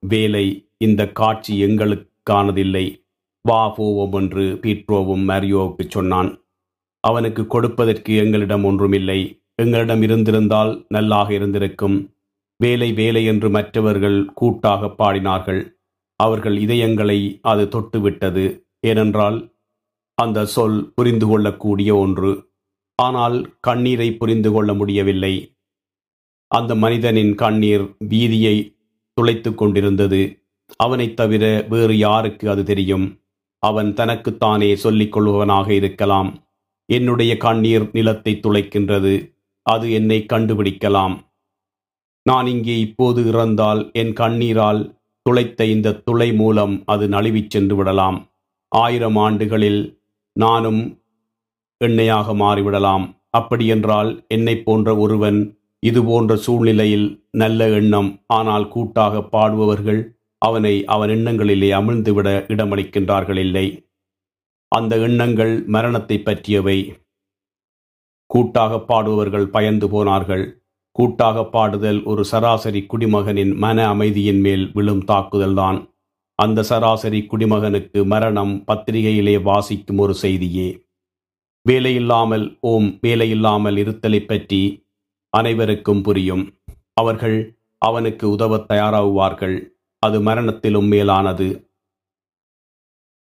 வேலை 0.03 0.45
இந்த 0.85 1.01
காட்சி 1.19 1.53
எங்களுக்கானதில்லை. 1.67 2.85
வா 3.41 3.69
போவோம் 3.69 4.13
என்று 4.13 4.59
பீட்ரோவும் 4.61 5.23
மேரியோவுக்கு 5.27 5.89
சொன்னான். 5.89 6.43
அவனுக்கு 6.99 7.47
கொடுப்பதற்கு 7.47 8.15
எங்களிடம் 8.15 8.63
ஒன்றுமில்லை. 8.63 9.43
எங்களிடம் 9.55 10.01
இருந்திருந்தால் 10.01 10.85
நல்லாக 10.87 11.33
இருந்திருக்கும். 11.33 12.13
வேலை 12.57 12.93
வேலை 12.93 13.25
என்று 13.25 13.49
மற்றவர்கள் 13.49 14.25
கூட்டாக 14.25 14.85
பாடினார்கள். 14.85 15.71
அவர்கள் 16.15 16.57
இதயங்களை 16.57 17.39
அது 17.41 17.65
தொட்டுவிட்டது. 17.65 18.63
ஏனென்றால் 18.79 19.53
அந்த 20.13 20.45
சொல் 20.45 20.91
புரிந்து 20.95 21.27
கொள்ளக்கூடிய 21.27 21.95
ஒன்று. 21.95 22.49
ஆனால் 22.95 23.57
கண்ணீரை 23.59 24.15
புரிந்து 24.15 24.51
கொள்ள 24.51 24.73
முடியவில்லை. 24.73 25.55
அந்த 26.47 26.75
மனிதனின் 26.75 27.35
கண்ணீர் 27.35 27.95
வீதியை 28.09 28.75
துளைத்துக் 29.13 29.57
கொண்டிருந்தது. 29.57 30.45
அவனைத் 30.75 31.15
தவிர 31.15 31.65
வேறு 31.69 31.97
யாருக்கு 31.97 32.49
அது 32.49 32.63
தெரியும்? 32.63 33.20
அவன் 33.63 33.89
தனக்குத்தானே 33.93 34.69
சொல்லிக் 34.75 35.13
கொள்பவனாக 35.15 35.69
இருக்கலாம். 35.69 36.29
என்னுடைய 36.89 37.31
கண்ணீர் 37.37 37.85
நிலத்தை 37.91 38.33
துளைக்கின்றது. 38.35 39.13
அது 39.65 39.85
என்னை 39.91 40.25
கண்டுபிடிக்கலாம். 40.33 41.15
நான் 42.25 42.47
இங்கே 42.47 42.75
இப்போது 42.79 43.21
இறந்தால் 43.29 43.81
என் 43.93 44.13
கண்ணீரால் 44.13 44.81
துளைத்த 45.25 45.61
இந்த 45.75 45.97
துளை 46.05 46.33
மூலம் 46.33 46.73
அது 46.85 47.05
நழுவிச் 47.07 47.49
சென்று 47.49 47.75
விடலாம். 47.75 48.17
ஆயிரம் 48.71 49.17
ஆண்டுகளில் 49.25 49.81
நானும் 50.35 50.81
எண்ணெயாக 51.81 52.33
மாறிவிடலாம். 52.43 53.05
அப்படியென்றால் 53.29 54.11
என்னைப் 54.27 54.65
போன்ற 54.65 54.89
ஒருவன் 54.97 55.39
இது 55.83 55.99
போன்ற 56.03 56.31
சூழ்நிலையில் 56.35 57.07
நல்ல 57.31 57.69
எண்ணம் 57.69 58.09
ஆனால் 58.27 58.65
கூட்டாக 58.67 59.21
பாடுபவர்கள் 59.33 60.01
அவனை 60.45 60.85
அவன் 60.85 61.09
எண்ணங்களிலே 61.09 61.69
அமிழ்ந்துவிட 61.71 62.45
இடமளிக்கின்றார்கள் 62.47 63.37
இல்லை 63.37 63.85
அந்த 64.67 64.97
எண்ணங்கள் 64.97 65.65
மரணத்தை 65.65 66.19
பற்றியவை. 66.19 66.93
கூட்டாக 68.25 68.79
பாடுபவர்கள் 68.79 69.45
பயந்து 69.45 69.89
போனார்கள். 69.89 70.63
கூட்டாக 70.91 71.41
பாடுதல் 71.41 72.03
ஒரு 72.03 72.25
சராசரி 72.25 72.85
குடிமகனின் 72.85 73.55
மன 73.55 73.87
அமைதியின் 73.87 74.39
மேல் 74.39 74.71
விழும் 74.73 75.03
தாக்குதல்தான். 75.03 75.89
அந்த 76.35 76.63
சராசரி 76.63 77.27
குடிமகனுக்கு 77.27 78.05
மரணம் 78.05 78.63
பத்திரிகையிலே 78.67 79.41
வாசிக்கும் 79.41 79.97
ஒரு 79.97 80.13
செய்தியே. 80.13 80.85
வேலையில்லாமல் 81.69 82.57
ஓம் 82.61 82.99
வேலையில்லாமல் 83.01 83.77
இருத்தலைப் 83.77 84.27
பற்றி 84.27 84.87
அனைவருக்கும் 85.29 86.01
புரியும். 86.01 86.53
அவர்கள் 86.93 87.57
அவனுக்கு 87.77 88.29
உதவ 88.29 88.57
தயாராகுவார்கள். 88.57 89.70
அது 90.05 90.21
மரணத்திலும் 90.21 90.87
மேலானது. 90.87 91.69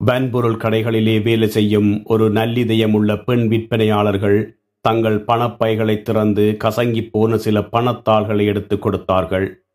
வன்பொருள் 0.04 0.56
கடைகளிலே 0.56 1.22
வேலை 1.22 1.48
செய்யும் 1.48 2.04
ஒரு 2.04 2.32
நல்லிதயமுள்ள 2.32 3.24
பெண் 3.24 3.48
விற்பனையாளர்கள் 3.50 4.52
தங்கள் 4.80 5.24
பணப்பைகளை 5.24 6.02
திறந்து 6.02 6.56
கசங்கிப் 6.64 7.10
போன 7.10 7.38
சில 7.38 7.60
பணத்தாள்களை 7.60 8.44
எடுத்துக் 8.44 8.82
கொடுத்தார்கள். 8.82 9.66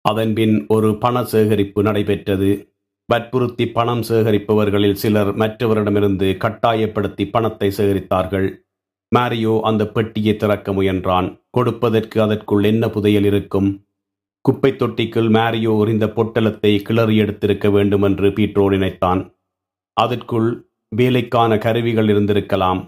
அதன்பின் 0.00 0.64
ஒரு 0.68 0.98
பண 0.98 1.24
சேகரிப்பு 1.24 1.82
நடைபெற்றது. 1.82 2.72
வற்புறுத்தி 3.06 3.68
பணம் 3.68 4.00
சேகரிப்பவர்களில் 4.00 4.92
சிலர் 4.92 5.36
மற்றவரிடமிருந்து 5.36 6.36
கட்டாயப்படுத்தி 6.36 7.28
பணத்தை 7.28 7.72
சேகரித்தார்கள். 7.76 8.56
மாரியோ 9.16 9.60
அந்த 9.60 9.86
பெட்டியை 9.86 10.36
திறக்க 10.36 10.72
முயன்றான். 10.72 11.40
கொடுப்பதற்கு 11.50 12.22
அதற்குள் 12.22 12.64
என்ன 12.64 12.88
புதையல் 12.88 13.24
இருக்கும்? 13.24 13.87
குப்பை 14.48 14.70
தொட்டிக்குள் 14.72 15.26
மேரியோ 15.36 15.80
எறிந்த 15.80 16.06
பொட்டலத்தை 16.06 16.82
கிளறி 16.82 17.20
எடுத்திருக்க 17.20 17.70
வேண்டும் 17.70 18.02
என்று 18.02 18.28
பீட்ரோ 18.28 18.68
நினைத்தான். 18.68 19.20
அதற்குள் 19.92 20.46
வேலைக்கான 20.88 21.58
கருவிகள் 21.58 22.08
இருந்திருக்கலாம். 22.08 22.80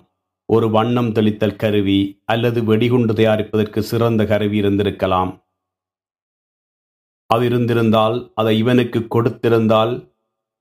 ஒரு 0.44 0.70
வண்ணம் 0.70 1.10
தெளித்தல் 1.10 1.56
கருவி 1.56 2.22
அல்லது 2.24 2.64
வெடிகுண்டு 2.64 3.12
தயாரிப்பதற்கு 3.12 3.78
சிறந்த 3.78 4.24
கருவி 4.24 4.60
இருந்திருக்கலாம். 4.60 5.32
அது 7.26 7.44
இருந்திருந்தால் 7.46 8.32
அதை 8.34 8.58
இவனுக்கு 8.58 9.06
கொடுத்திருந்தால் 9.16 9.94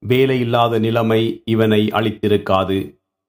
வேலையில்லாத 0.04 0.80
நிலைமை 0.80 1.22
இவனை 1.46 1.82
அளித்திருக்காது. 1.88 2.80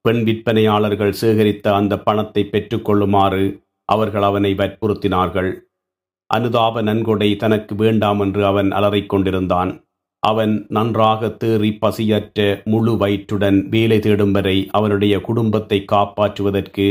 பெண் 0.01 0.23
விற்பனையாளர்கள் 0.23 1.17
சேகரித்த 1.21 1.67
அந்த 1.73 1.93
பணத்தை 1.99 2.49
பெற்றுக்கொள்ளுமாறு 2.51 3.43
அவர்கள் 3.85 4.21
அவனை 4.21 4.53
வற்புறுத்தினார்கள். 4.53 5.51
அனுதாப 6.33 6.81
நன்கொடை 6.81 7.29
தனக்கு 7.35 7.75
வேண்டாம் 7.75 8.19
என்று 8.19 8.41
அவன் 8.45 8.69
அலறிக் 8.71 9.09
கொண்டிருந்தான். 9.09 9.71
அவன் 10.23 10.53
நன்றாக 10.69 11.29
தேறி 11.43 11.71
பசியற்ற 11.79 12.39
முழு 12.65 12.93
வயிற்றுடன் 12.97 13.57
வேலை 13.69 13.99
தேடும் 13.99 14.31
வரை 14.31 14.57
அவனுடைய 14.71 15.21
குடும்பத்தை 15.21 15.79
காப்பாற்றுவதற்கு 15.91 16.87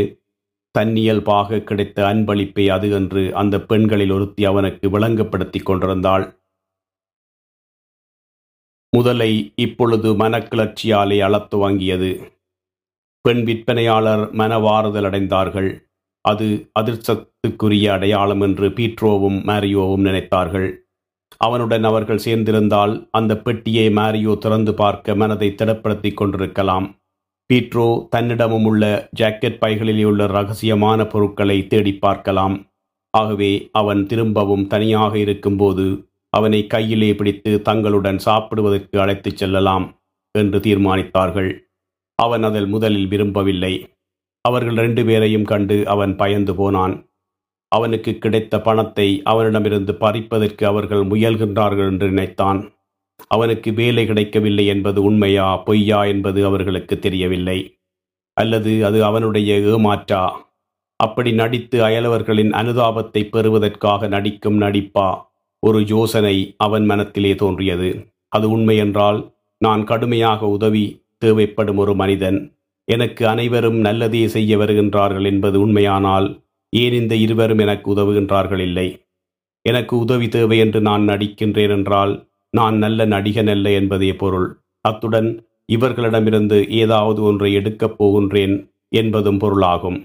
தன்னியல்பாக 0.75 1.61
கிடைத்த 1.61 1.99
அன்பளிப்பை 2.05 2.65
அது 2.69 2.89
என்று 2.91 3.23
அந்த 3.35 3.61
பெண்களில் 3.61 4.11
ஒருத்தி 4.11 4.45
அவனுக்கு 4.45 4.89
விளங்கப்படுத்திக் 4.89 5.65
கொண்டிருந்தாள். 5.65 6.27
முதலை 8.93 9.33
இப்பொழுது 9.57 10.09
மனக்கிளர்ச்சியாலே 10.15 11.19
அளத்து 11.21 11.57
வாங்கியது 11.59 12.11
பெண் 13.25 13.43
விற்பனையாளர் 13.45 14.25
மனவாறுதல் 14.35 15.07
அடைந்தார்கள் 15.09 15.71
அது 16.25 16.71
அதிர்ஷ்டத்துக்குரிய 16.81 17.87
அடையாளம் 17.91 18.41
என்று 18.41 18.69
பீட்ரோவும் 18.69 19.39
மேரியோவும் 19.49 20.07
நினைத்தார்கள். 20.07 20.71
அவனுடன் 21.37 21.85
அவர்கள் 21.85 22.25
சேர்ந்திருந்தால் 22.25 23.09
அந்த 23.11 23.33
பெட்டியை 23.39 23.89
மேரியோ 23.89 24.39
திறந்து 24.39 24.75
பார்க்க 24.75 25.15
மனதை 25.15 25.49
திடப்படுத்திக் 25.51 26.15
கொண்டிருக்கலாம். 26.15 26.87
பீட்ரோ 27.51 28.09
தன்னிடமும் 28.09 28.65
உள்ள 28.65 29.09
ஜாக்கெட் 29.21 29.61
பைகளிலே 29.61 30.05
உள்ள 30.05 30.27
ரகசியமான 30.27 31.07
பொருட்களை 31.09 31.67
தேடி 31.67 31.95
பார்க்கலாம். 31.95 32.57
ஆகவே 33.15 33.69
அவன் 33.73 34.07
திரும்பவும் 34.07 34.67
தனியாக 34.67 35.19
இருக்கும்போது 35.19 35.87
அவனை 36.33 36.67
கையிலே 36.67 37.15
பிடித்து 37.15 37.63
தங்களுடன் 37.63 38.19
சாப்பிடுவதற்கு 38.19 39.01
அழைத்துச் 39.01 39.37
செல்லலாம் 39.37 39.87
என்று 40.39 40.59
தீர்மானித்தார்கள். 40.59 41.51
அவன் 42.19 42.43
அதில் 42.43 42.67
முதலில் 42.67 43.09
விரும்பவில்லை. 43.09 43.73
அவர்கள் 44.41 44.75
ரெண்டு 44.75 45.05
பேரையும் 45.05 45.45
கண்டு 45.45 45.89
அவன் 45.89 46.17
பயந்து 46.17 46.55
போனான். 46.55 47.09
அவனுக்கு 47.69 48.19
கிடைத்த 48.19 48.61
பணத்தை 48.61 49.21
அவனிடமிருந்து 49.25 49.93
பறிப்பதற்கு 49.93 50.65
அவர்கள் 50.65 51.03
முயல்கின்றார்கள் 51.07 51.89
என்று 51.89 52.07
நினைத்தான். 52.09 52.73
அவனுக்கு 53.29 53.73
வேலை 53.73 54.07
கிடைக்கவில்லை 54.07 54.67
என்பது 54.67 55.03
உண்மையா 55.03 55.57
பொய்யா 55.57 56.05
என்பது 56.05 56.45
அவர்களுக்கு 56.45 56.99
தெரியவில்லை. 56.99 57.79
அல்லது 58.33 58.85
அது 58.85 59.05
அவனுடைய 59.05 59.59
ஏமாற்றா? 59.59 60.33
அப்படி 60.97 61.33
நடித்து 61.33 61.83
அயலவர்களின் 61.83 62.53
அனுதாபத்தை 62.53 63.31
பெறுவதற்காக 63.31 64.09
நடிக்கும் 64.09 64.61
நடிப்பா? 64.61 65.23
ஒரு 65.59 65.85
யோசனை 65.87 66.55
அவன் 66.59 66.85
மனத்திலே 66.85 67.35
தோன்றியது. 67.35 68.13
அது 68.29 68.59
உண்மையென்றால் 68.59 69.33
நான் 69.59 69.85
கடுமையாக 69.85 70.47
உதவி 70.47 71.05
தேவைப்படும் 71.19 71.77
ஒரு 71.77 71.95
மனிதன். 71.95 72.60
எனக்கு 72.89 73.23
அனைவரும் 73.27 73.79
நல்லதே 73.79 74.23
செய்ய 74.29 74.57
வருகின்றார்கள் 74.57 75.25
என்பது 75.25 75.57
உண்மையானால் 75.61 76.29
ஏன் 76.73 76.93
இந்த 76.93 77.15
இருவரும் 77.15 77.59
எனக்கு 77.59 77.87
உதவுகின்றார்கள் 77.95 78.59
இல்லை 78.59 78.89
எனக்கு 79.65 79.95
உதவி 79.99 80.27
தேவை 80.29 80.59
என்று 80.59 80.81
நான் 80.81 81.05
நடிக்கின்றேன் 81.09 81.73
என்றால் 81.77 82.13
நான் 82.55 82.77
நல்ல 82.79 83.01
நடிகன் 83.07 83.51
அல்ல 83.51 83.71
என்பதே 83.71 84.13
பொருள். 84.13 84.49
அத்துடன் 84.85 85.29
இவர்களிடமிருந்து 85.69 86.59
ஏதாவது 86.83 87.21
ஒன்றை 87.23 87.51
எடுக்கப் 87.53 87.97
போகின்றேன் 87.99 88.55
என்பதும் 88.93 89.39
பொருளாகும். 89.39 89.99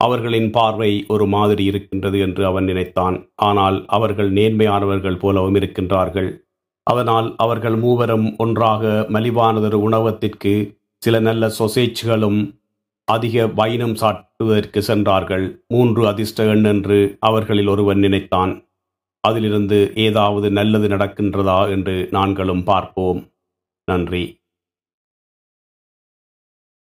அவர்களின் 0.00 0.50
பார்வை 0.50 0.90
ஒரு 1.08 1.26
மாதிரி 1.26 1.64
இருக்கின்றது 1.64 2.18
என்று 2.18 2.42
அவன் 2.46 2.64
நினைத்தான். 2.64 3.16
ஆனால் 3.34 3.76
அவர்கள் 3.86 4.30
நேர்மையானவர்கள் 4.32 5.20
போலவும் 5.20 5.54
இருக்கின்றார்கள். 5.54 6.30
அதனால் 6.86 7.28
அவர்கள் 7.36 7.76
மூவரும் 7.76 8.26
ஒன்றாக 8.36 8.82
மலிவானதொரு 9.08 9.78
உணவத்திற்கு 9.86 10.52
சில 11.02 11.18
நல்ல 11.18 11.52
சொசேச்சுகளும் 11.58 12.58
அதிக 13.04 13.46
வைனம் 13.46 13.94
சாட்டுவதற்கு 13.94 14.78
சென்றார்கள். 14.78 15.64
மூன்று 15.68 16.06
அதிர்ஷ்ட 16.06 16.44
எண் 16.44 16.64
என்று 16.64 17.16
அவர்களில் 17.20 17.66
ஒருவன் 17.66 17.98
நினைத்தான். 17.98 18.52
அதிலிருந்து 19.20 19.92
ஏதாவது 19.94 20.50
நல்லது 20.50 20.88
நடக்கின்றதா 20.88 21.70
என்று 21.70 22.08
நாங்களும் 22.10 22.64
பார்ப்போம். 22.64 23.32
நன்றி. 23.84 24.40